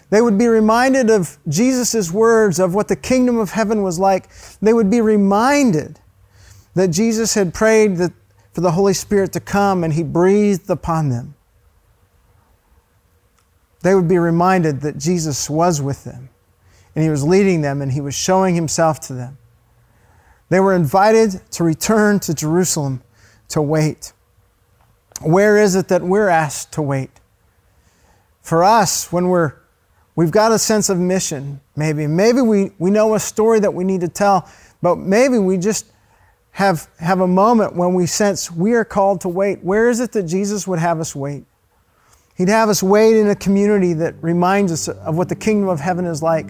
They 0.10 0.22
would 0.22 0.38
be 0.38 0.48
reminded 0.48 1.10
of 1.10 1.38
Jesus' 1.48 2.12
words 2.12 2.60
of 2.60 2.76
what 2.76 2.88
the 2.88 2.96
kingdom 2.96 3.38
of 3.38 3.52
heaven 3.52 3.82
was 3.82 4.00
like. 4.00 4.30
They 4.62 4.74
would 4.74 4.90
be 4.90 5.02
reminded 5.02 6.00
that 6.76 6.90
Jesus 6.90 7.34
had 7.34 7.54
prayed 7.54 7.98
that 7.98 8.14
for 8.54 8.62
the 8.62 8.72
Holy 8.72 8.94
Spirit 8.94 9.34
to 9.34 9.40
come 9.40 9.84
and 9.84 9.94
He 9.94 10.04
breathed 10.04 10.70
upon 10.70 11.10
them. 11.10 11.36
They 13.82 13.94
would 13.94 14.08
be 14.08 14.18
reminded 14.18 14.82
that 14.82 14.98
Jesus 14.98 15.50
was 15.50 15.82
with 15.82 16.04
them 16.04 16.30
and 16.96 17.04
He 17.04 17.10
was 17.10 17.24
leading 17.24 17.62
them 17.62 17.82
and 17.82 17.92
He 17.92 18.02
was 18.02 18.16
showing 18.16 18.56
Himself 18.56 19.00
to 19.02 19.14
them. 19.14 19.38
They 20.50 20.60
were 20.60 20.74
invited 20.74 21.42
to 21.52 21.64
return 21.64 22.20
to 22.22 22.34
Jerusalem 22.34 23.02
to 23.50 23.62
wait. 23.62 24.14
Where 25.22 25.58
is 25.58 25.76
it 25.76 25.88
that 25.88 26.02
we're 26.02 26.30
asked 26.30 26.72
to 26.74 26.82
wait? 26.82 27.10
For 28.42 28.64
us, 28.64 29.12
when 29.12 29.28
we're 29.28 29.56
we've 30.16 30.32
got 30.32 30.52
a 30.52 30.60
sense 30.60 30.90
of 30.90 30.98
mission, 30.98 31.62
maybe. 31.76 32.08
Maybe 32.08 32.42
we, 32.42 32.72
we 32.80 32.90
know 32.90 33.16
a 33.16 33.20
story 33.20 33.60
that 33.60 33.74
we 33.74 33.84
need 33.84 34.02
to 34.02 34.08
tell, 34.08 34.50
but 34.82 34.98
maybe 34.98 35.38
we 35.38 35.58
just 35.58 35.92
have, 36.52 36.90
have 37.00 37.20
a 37.20 37.28
moment 37.28 37.76
when 37.76 37.94
we 37.94 38.06
sense 38.06 38.50
we 38.52 38.74
are 38.74 38.86
called 38.86 39.22
to 39.22 39.30
wait. 39.30 39.64
Where 39.64 39.90
is 39.90 40.00
it 40.00 40.12
that 40.14 40.24
Jesus 40.24 40.68
would 40.68 40.80
have 40.80 41.00
us 41.00 41.16
wait? 41.16 41.46
He'd 42.38 42.50
have 42.50 42.70
us 42.70 42.84
wait 42.84 43.16
in 43.16 43.30
a 43.30 43.36
community 43.36 43.94
that 43.94 44.16
reminds 44.22 44.72
us 44.72 44.88
of 44.88 45.18
what 45.18 45.30
the 45.30 45.36
kingdom 45.36 45.70
of 45.70 45.80
heaven 45.80 46.06
is 46.06 46.22
like. 46.22 46.50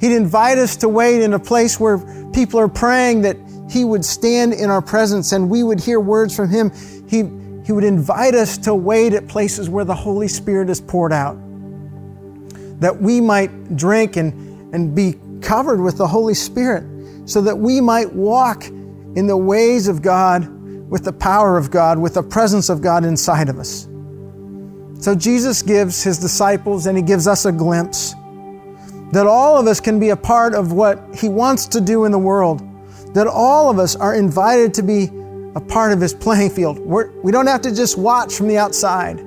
He'd 0.00 0.14
invite 0.14 0.58
us 0.58 0.76
to 0.76 0.88
wait 0.88 1.22
in 1.22 1.34
a 1.34 1.38
place 1.38 1.78
where 1.78 1.98
people 2.32 2.60
are 2.60 2.68
praying 2.68 3.22
that 3.22 3.36
He 3.70 3.84
would 3.84 4.04
stand 4.04 4.54
in 4.54 4.70
our 4.70 4.80
presence 4.80 5.32
and 5.32 5.50
we 5.50 5.62
would 5.62 5.80
hear 5.80 6.00
words 6.00 6.34
from 6.34 6.48
Him. 6.48 6.70
He, 7.08 7.24
he 7.64 7.72
would 7.72 7.84
invite 7.84 8.34
us 8.34 8.56
to 8.58 8.74
wait 8.74 9.12
at 9.12 9.28
places 9.28 9.68
where 9.68 9.84
the 9.84 9.94
Holy 9.94 10.28
Spirit 10.28 10.70
is 10.70 10.80
poured 10.80 11.12
out, 11.12 11.36
that 12.80 13.00
we 13.00 13.20
might 13.20 13.76
drink 13.76 14.16
and, 14.16 14.74
and 14.74 14.94
be 14.94 15.14
covered 15.40 15.80
with 15.80 15.98
the 15.98 16.06
Holy 16.06 16.34
Spirit, 16.34 16.84
so 17.28 17.40
that 17.40 17.56
we 17.56 17.80
might 17.80 18.12
walk 18.12 18.66
in 18.66 19.26
the 19.26 19.36
ways 19.36 19.88
of 19.88 20.02
God, 20.02 20.48
with 20.88 21.04
the 21.04 21.12
power 21.12 21.58
of 21.58 21.70
God, 21.70 21.98
with 21.98 22.14
the 22.14 22.22
presence 22.22 22.68
of 22.68 22.80
God 22.80 23.04
inside 23.04 23.48
of 23.48 23.58
us. 23.58 23.88
So 25.00 25.14
Jesus 25.14 25.62
gives 25.62 26.02
his 26.02 26.18
disciples 26.18 26.86
and 26.86 26.96
he 26.96 27.02
gives 27.02 27.26
us 27.26 27.44
a 27.44 27.52
glimpse 27.52 28.14
that 29.12 29.26
all 29.26 29.56
of 29.58 29.66
us 29.66 29.80
can 29.80 29.98
be 29.98 30.10
a 30.10 30.16
part 30.16 30.54
of 30.54 30.72
what 30.72 31.02
he 31.14 31.28
wants 31.28 31.66
to 31.66 31.80
do 31.80 32.04
in 32.04 32.12
the 32.12 32.18
world, 32.18 32.60
that 33.14 33.26
all 33.26 33.70
of 33.70 33.78
us 33.78 33.96
are 33.96 34.14
invited 34.14 34.74
to 34.74 34.82
be 34.82 35.08
a 35.54 35.60
part 35.60 35.92
of 35.92 36.00
his 36.00 36.12
playing 36.12 36.50
field. 36.50 36.78
We're, 36.78 37.10
we 37.22 37.32
do 37.32 37.42
not 37.42 37.50
have 37.50 37.62
to 37.62 37.74
just 37.74 37.96
watch 37.96 38.34
from 38.34 38.48
the 38.48 38.58
outside. 38.58 39.18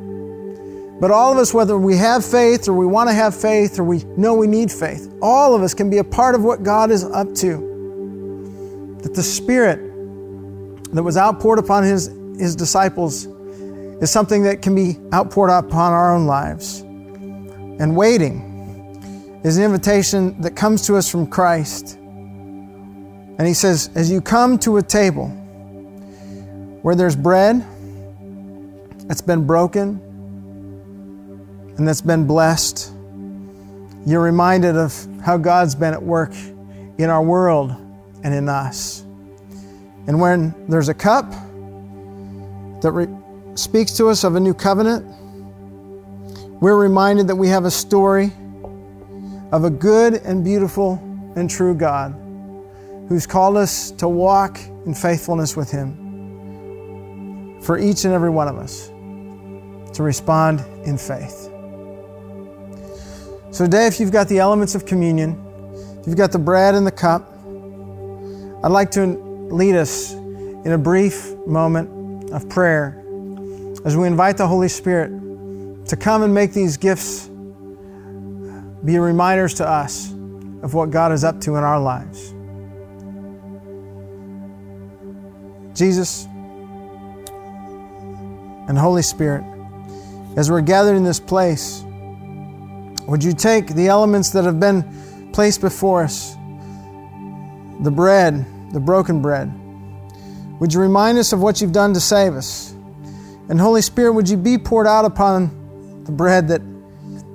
But 1.02 1.10
all 1.10 1.32
of 1.32 1.40
us, 1.40 1.52
whether 1.52 1.80
we 1.80 1.98
have 1.98 2.24
faith 2.24 2.70
or 2.70 2.74
we 2.74 2.86
want 2.86 3.10
to 3.10 3.14
have 3.16 3.36
faith 3.36 3.80
or 3.80 3.84
we 3.84 4.04
know 4.18 4.36
we 4.36 4.46
need 4.46 4.72
faith, 4.72 5.12
all 5.20 5.56
of 5.56 5.64
us 5.64 5.74
can 5.74 5.90
be 5.90 5.98
a 5.98 6.04
part 6.04 6.36
of 6.36 6.44
what 6.44 6.62
God 6.62 6.92
is 6.92 7.04
up 7.04 7.34
to 7.38 7.68
that 9.02 9.16
the 9.16 9.24
Spirit 9.24 9.80
that 10.94 11.02
was 11.02 11.18
outpoured 11.18 11.58
upon 11.58 11.82
his, 11.82 12.06
his 12.38 12.56
disciples 12.56 13.26
is 14.00 14.12
something 14.12 14.44
that 14.44 14.62
can 14.62 14.76
be 14.76 15.00
outpoured 15.12 15.50
upon 15.50 15.92
our 15.92 16.14
own 16.14 16.28
lives. 16.28 16.82
And 16.82 17.96
waiting 17.96 19.40
is 19.44 19.58
an 19.58 19.64
invitation 19.64 20.40
that 20.42 20.56
comes 20.56 20.86
to 20.86 20.98
us 20.98 21.10
from 21.10 21.26
Christ. 21.26 21.96
And 21.96 23.48
he 23.48 23.56
says, 23.56 23.90
as 23.96 24.12
you 24.12 24.22
come 24.22 24.60
to 24.60 24.78
a 24.78 24.84
table 24.84 25.30
where 26.84 26.94
there's 26.94 27.16
bread 27.16 27.66
that's 29.08 29.22
been 29.22 29.48
broken 29.48 30.00
and 31.78 31.88
that's 31.88 32.02
been 32.02 32.26
blessed, 32.26 32.92
you're 34.06 34.22
reminded 34.22 34.76
of 34.76 34.94
how 35.24 35.38
God's 35.38 35.76
been 35.76 35.94
at 35.94 36.02
work 36.02 36.34
in 36.98 37.10
our 37.10 37.24
world 37.24 37.72
and 38.24 38.34
in 38.34 38.50
us. 38.50 39.02
And 40.08 40.20
when 40.20 40.54
there's 40.68 40.90
a 40.90 40.94
cup 40.94 41.30
that 42.82 42.92
re- 42.92 43.08
speaks 43.56 43.94
to 43.94 44.08
us 44.08 44.24
of 44.24 44.36
a 44.36 44.40
new 44.40 44.54
covenant, 44.54 45.06
we're 46.62 46.78
reminded 46.78 47.28
that 47.28 47.36
we 47.36 47.48
have 47.48 47.66
a 47.66 47.72
story 47.72 48.32
of 49.52 49.64
a 49.66 49.70
good 49.70 50.16
and 50.16 50.44
beautiful 50.44 50.94
and 51.36 51.50
true 51.50 51.76
God 51.76 52.14
who's 53.08 53.28
called 53.28 53.58
us 53.58 53.92
to 53.92 54.08
walk 54.08 54.60
in 54.86 54.94
faithfulness 54.94 55.58
with 55.58 55.70
Him 55.70 56.02
for 57.62 57.78
each 57.78 58.06
and 58.06 58.14
every 58.14 58.30
one 58.30 58.48
of 58.48 58.58
us 58.58 58.88
to 59.96 60.04
respond 60.04 60.62
in 60.86 60.98
faith. 60.98 61.51
So, 63.52 63.66
today, 63.66 63.86
if 63.86 64.00
you've 64.00 64.14
got 64.14 64.30
the 64.30 64.40
elements 64.40 64.76
of 64.76 64.86
communion, 64.86 65.38
if 66.00 66.08
you've 66.08 66.16
got 66.16 66.32
the 66.32 66.40
bread 66.40 66.74
and 66.74 66.88
the 66.88 66.92
cup, 66.92 67.28
I'd 68.64 68.72
like 68.72 68.92
to 68.92 69.08
lead 69.52 69.76
us 69.76 70.14
in 70.14 70.72
a 70.72 70.78
brief 70.78 71.36
moment 71.46 72.32
of 72.32 72.48
prayer 72.48 73.04
as 73.84 73.98
we 73.98 74.08
invite 74.08 74.38
the 74.38 74.48
Holy 74.48 74.70
Spirit 74.70 75.10
to 75.88 75.98
come 75.98 76.24
and 76.24 76.34
make 76.34 76.54
these 76.54 76.78
gifts 76.78 77.28
be 78.86 78.98
reminders 78.98 79.56
to 79.56 79.68
us 79.68 80.12
of 80.64 80.74
what 80.74 80.90
God 80.90 81.12
is 81.12 81.26
up 81.26 81.42
to 81.42 81.58
in 81.58 81.64
our 81.66 81.80
lives. 81.80 82.32
Jesus 85.78 86.26
and 88.70 88.78
Holy 88.78 89.02
Spirit, 89.02 89.44
as 90.38 90.50
we're 90.50 90.62
gathered 90.62 90.96
in 90.96 91.04
this 91.04 91.20
place, 91.20 91.84
would 93.12 93.22
you 93.22 93.34
take 93.34 93.68
the 93.68 93.90
elements 93.90 94.30
that 94.30 94.46
have 94.46 94.58
been 94.58 95.30
placed 95.34 95.60
before 95.60 96.04
us 96.04 96.36
the 97.82 97.92
bread, 97.92 98.46
the 98.72 98.80
broken 98.80 99.22
bread. 99.22 99.52
Would 100.60 100.74
you 100.74 100.80
remind 100.80 101.18
us 101.18 101.34
of 101.34 101.42
what 101.42 101.60
you've 101.60 101.74
done 101.74 101.94
to 101.94 102.00
save 102.00 102.36
us? 102.36 102.72
And 103.50 103.60
Holy 103.60 103.82
Spirit, 103.82 104.14
would 104.14 104.30
you 104.30 104.38
be 104.38 104.58
poured 104.58 104.88
out 104.88 105.04
upon 105.04 106.04
the 106.06 106.12
bread 106.12 106.48
that 106.48 106.62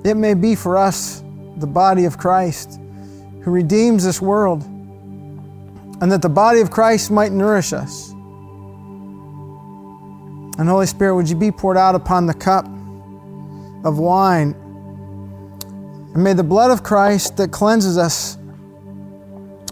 it 0.02 0.14
may 0.14 0.32
be 0.32 0.54
for 0.54 0.78
us 0.78 1.22
the 1.56 1.66
body 1.66 2.06
of 2.06 2.16
Christ 2.16 2.80
who 3.42 3.50
redeems 3.50 4.02
this 4.02 4.20
world, 4.20 4.62
and 6.00 6.10
that 6.10 6.22
the 6.22 6.30
body 6.30 6.60
of 6.60 6.70
Christ 6.70 7.10
might 7.10 7.32
nourish 7.32 7.74
us. 7.74 8.12
And 10.58 10.68
Holy 10.68 10.86
Spirit, 10.86 11.16
would 11.16 11.28
you 11.28 11.36
be 11.36 11.52
poured 11.52 11.76
out 11.76 11.94
upon 11.94 12.26
the 12.26 12.34
cup 12.34 12.64
of 13.84 13.98
wine? 13.98 14.54
And 16.16 16.24
may 16.24 16.32
the 16.32 16.42
blood 16.42 16.70
of 16.70 16.82
Christ 16.82 17.36
that 17.36 17.52
cleanses 17.52 17.98
us 17.98 18.38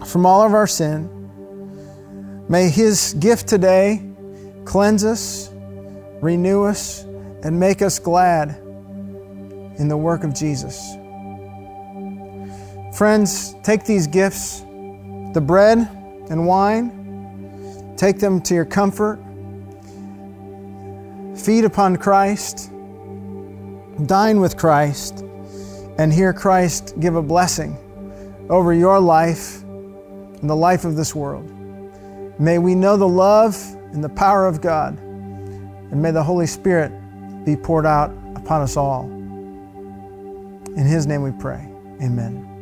from 0.04 0.26
all 0.26 0.44
of 0.44 0.52
our 0.52 0.66
sin, 0.66 1.08
May 2.50 2.68
His 2.68 3.14
gift 3.14 3.48
today 3.48 4.02
cleanse 4.66 5.06
us, 5.06 5.48
renew 6.20 6.64
us, 6.64 7.04
and 7.44 7.58
make 7.58 7.80
us 7.80 7.98
glad 7.98 8.50
in 9.78 9.88
the 9.88 9.96
work 9.96 10.22
of 10.22 10.34
Jesus. 10.34 10.78
Friends, 12.94 13.54
take 13.62 13.86
these 13.86 14.06
gifts, 14.06 14.60
the 15.32 15.42
bread 15.42 15.78
and 16.28 16.46
wine, 16.46 17.94
take 17.96 18.18
them 18.18 18.42
to 18.42 18.54
your 18.54 18.66
comfort, 18.66 19.18
feed 21.38 21.64
upon 21.64 21.96
Christ, 21.96 22.70
dine 24.04 24.40
with 24.40 24.58
Christ, 24.58 25.24
and 25.98 26.12
hear 26.12 26.32
Christ 26.32 26.94
give 27.00 27.16
a 27.16 27.22
blessing 27.22 27.78
over 28.50 28.72
your 28.72 29.00
life 29.00 29.62
and 29.62 30.48
the 30.48 30.56
life 30.56 30.84
of 30.84 30.96
this 30.96 31.14
world. 31.14 31.50
May 32.38 32.58
we 32.58 32.74
know 32.74 32.96
the 32.96 33.08
love 33.08 33.56
and 33.92 34.02
the 34.02 34.08
power 34.08 34.46
of 34.46 34.60
God, 34.60 34.98
and 34.98 36.02
may 36.02 36.10
the 36.10 36.22
Holy 36.22 36.46
Spirit 36.46 36.92
be 37.44 37.56
poured 37.56 37.86
out 37.86 38.10
upon 38.34 38.62
us 38.62 38.76
all. 38.76 39.04
In 40.76 40.84
His 40.86 41.06
name 41.06 41.22
we 41.22 41.30
pray. 41.32 41.68
Amen. 42.02 42.53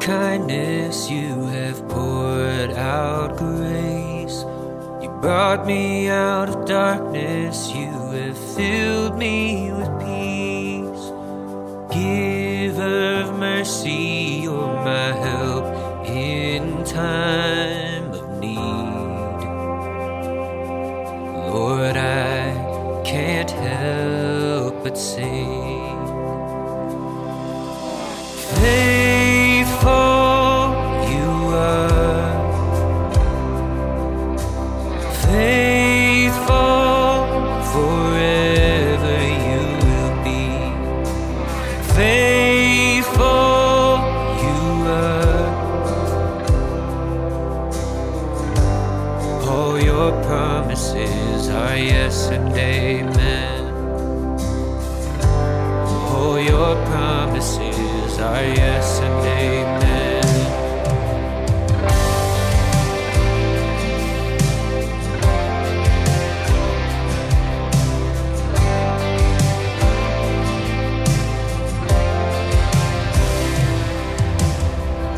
Kindness, 0.00 1.10
you 1.10 1.46
have 1.46 1.86
poured 1.88 2.72
out 2.72 3.36
grace. 3.36 4.44
You 5.02 5.10
brought 5.20 5.66
me 5.66 6.08
out 6.08 6.48
of 6.48 6.64
darkness, 6.64 7.70
you 7.74 7.90
have 7.90 8.38
filled 8.56 9.18
me 9.18 9.70
with 9.72 9.89
promises 51.50 51.56
are 51.56 51.76
yes 51.76 52.28
and 52.28 52.56
amen. 52.56 53.74
All 56.14 56.38
your 56.38 56.74
promises 56.86 58.18
are 58.18 58.42
yes 58.42 59.00
and 59.00 59.26
amen. 59.26 59.90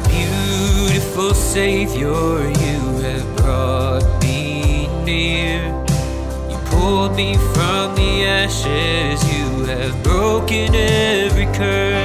Beautiful 0.09 1.35
Savior, 1.35 2.52
me 7.16 7.35
from 7.35 7.94
the 7.94 8.25
ashes, 8.25 9.22
you 9.33 9.64
have 9.64 10.03
broken 10.03 10.75
every 10.75 11.46
curse. 11.46 12.02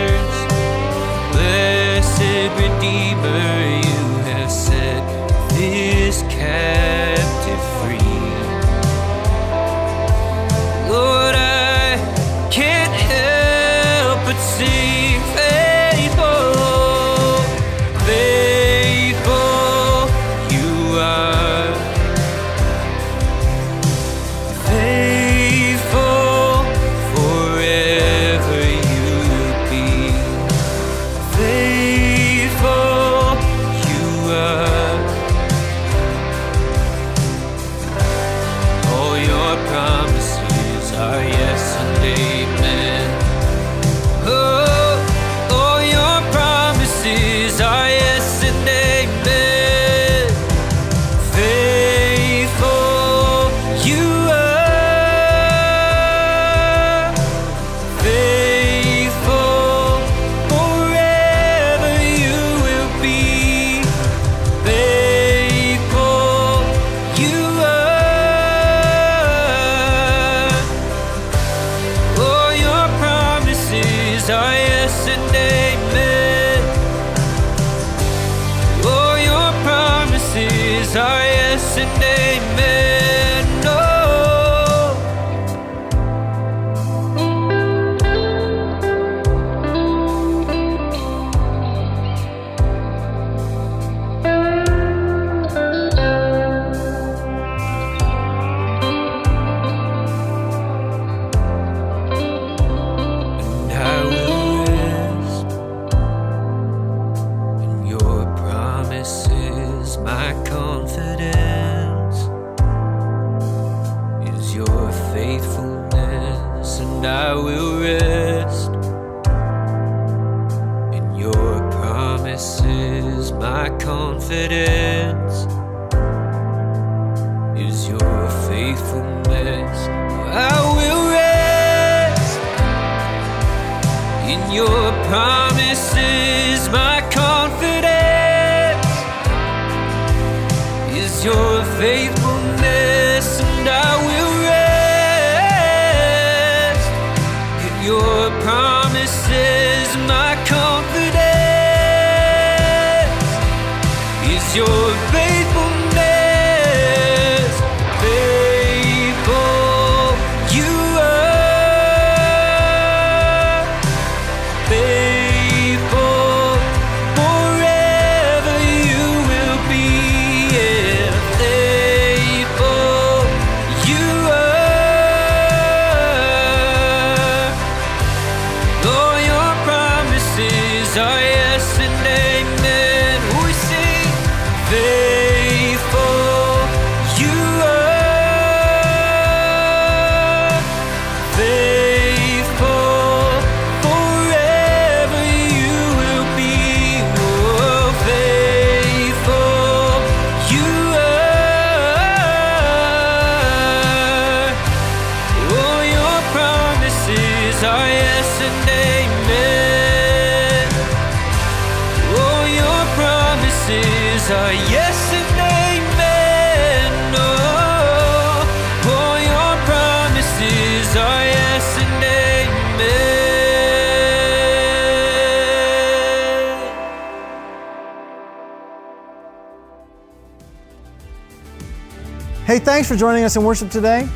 Hey, 232.57 232.63
thanks 232.63 232.87
for 232.87 232.95
joining 232.95 233.23
us 233.23 233.35
in 233.35 233.43
worship 233.43 233.69
today. 233.69 234.09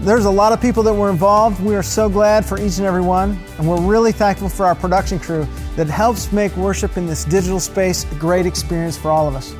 There's 0.00 0.24
a 0.24 0.30
lot 0.30 0.52
of 0.52 0.60
people 0.60 0.82
that 0.82 0.92
were 0.92 1.08
involved. 1.08 1.62
We 1.62 1.76
are 1.76 1.84
so 1.84 2.08
glad 2.08 2.44
for 2.44 2.58
each 2.58 2.78
and 2.78 2.84
every 2.84 3.00
one, 3.00 3.38
and 3.58 3.68
we're 3.68 3.80
really 3.80 4.10
thankful 4.10 4.48
for 4.48 4.66
our 4.66 4.74
production 4.74 5.20
crew 5.20 5.46
that 5.76 5.86
helps 5.86 6.32
make 6.32 6.56
worship 6.56 6.96
in 6.96 7.06
this 7.06 7.24
digital 7.24 7.60
space 7.60 8.10
a 8.10 8.14
great 8.16 8.44
experience 8.44 8.98
for 8.98 9.12
all 9.12 9.28
of 9.28 9.36
us. 9.36 9.54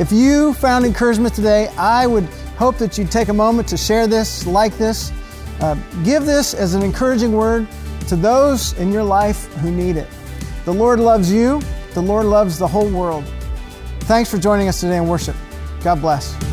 If 0.00 0.10
you 0.10 0.52
found 0.54 0.84
encouragement 0.84 1.32
today, 1.32 1.68
I 1.78 2.08
would 2.08 2.24
hope 2.58 2.76
that 2.78 2.98
you'd 2.98 3.12
take 3.12 3.28
a 3.28 3.32
moment 3.32 3.68
to 3.68 3.76
share 3.76 4.08
this, 4.08 4.44
like 4.44 4.76
this, 4.76 5.12
uh, 5.60 5.76
give 6.02 6.26
this 6.26 6.54
as 6.54 6.74
an 6.74 6.82
encouraging 6.82 7.30
word 7.30 7.68
to 8.08 8.16
those 8.16 8.72
in 8.80 8.90
your 8.90 9.04
life 9.04 9.46
who 9.58 9.70
need 9.70 9.96
it. 9.96 10.08
The 10.64 10.74
Lord 10.74 10.98
loves 10.98 11.32
you, 11.32 11.62
the 11.94 12.02
Lord 12.02 12.26
loves 12.26 12.58
the 12.58 12.66
whole 12.66 12.90
world. 12.90 13.24
Thanks 14.00 14.28
for 14.28 14.38
joining 14.38 14.66
us 14.66 14.80
today 14.80 14.96
in 14.96 15.06
worship. 15.06 15.36
God 15.84 16.00
bless. 16.00 16.47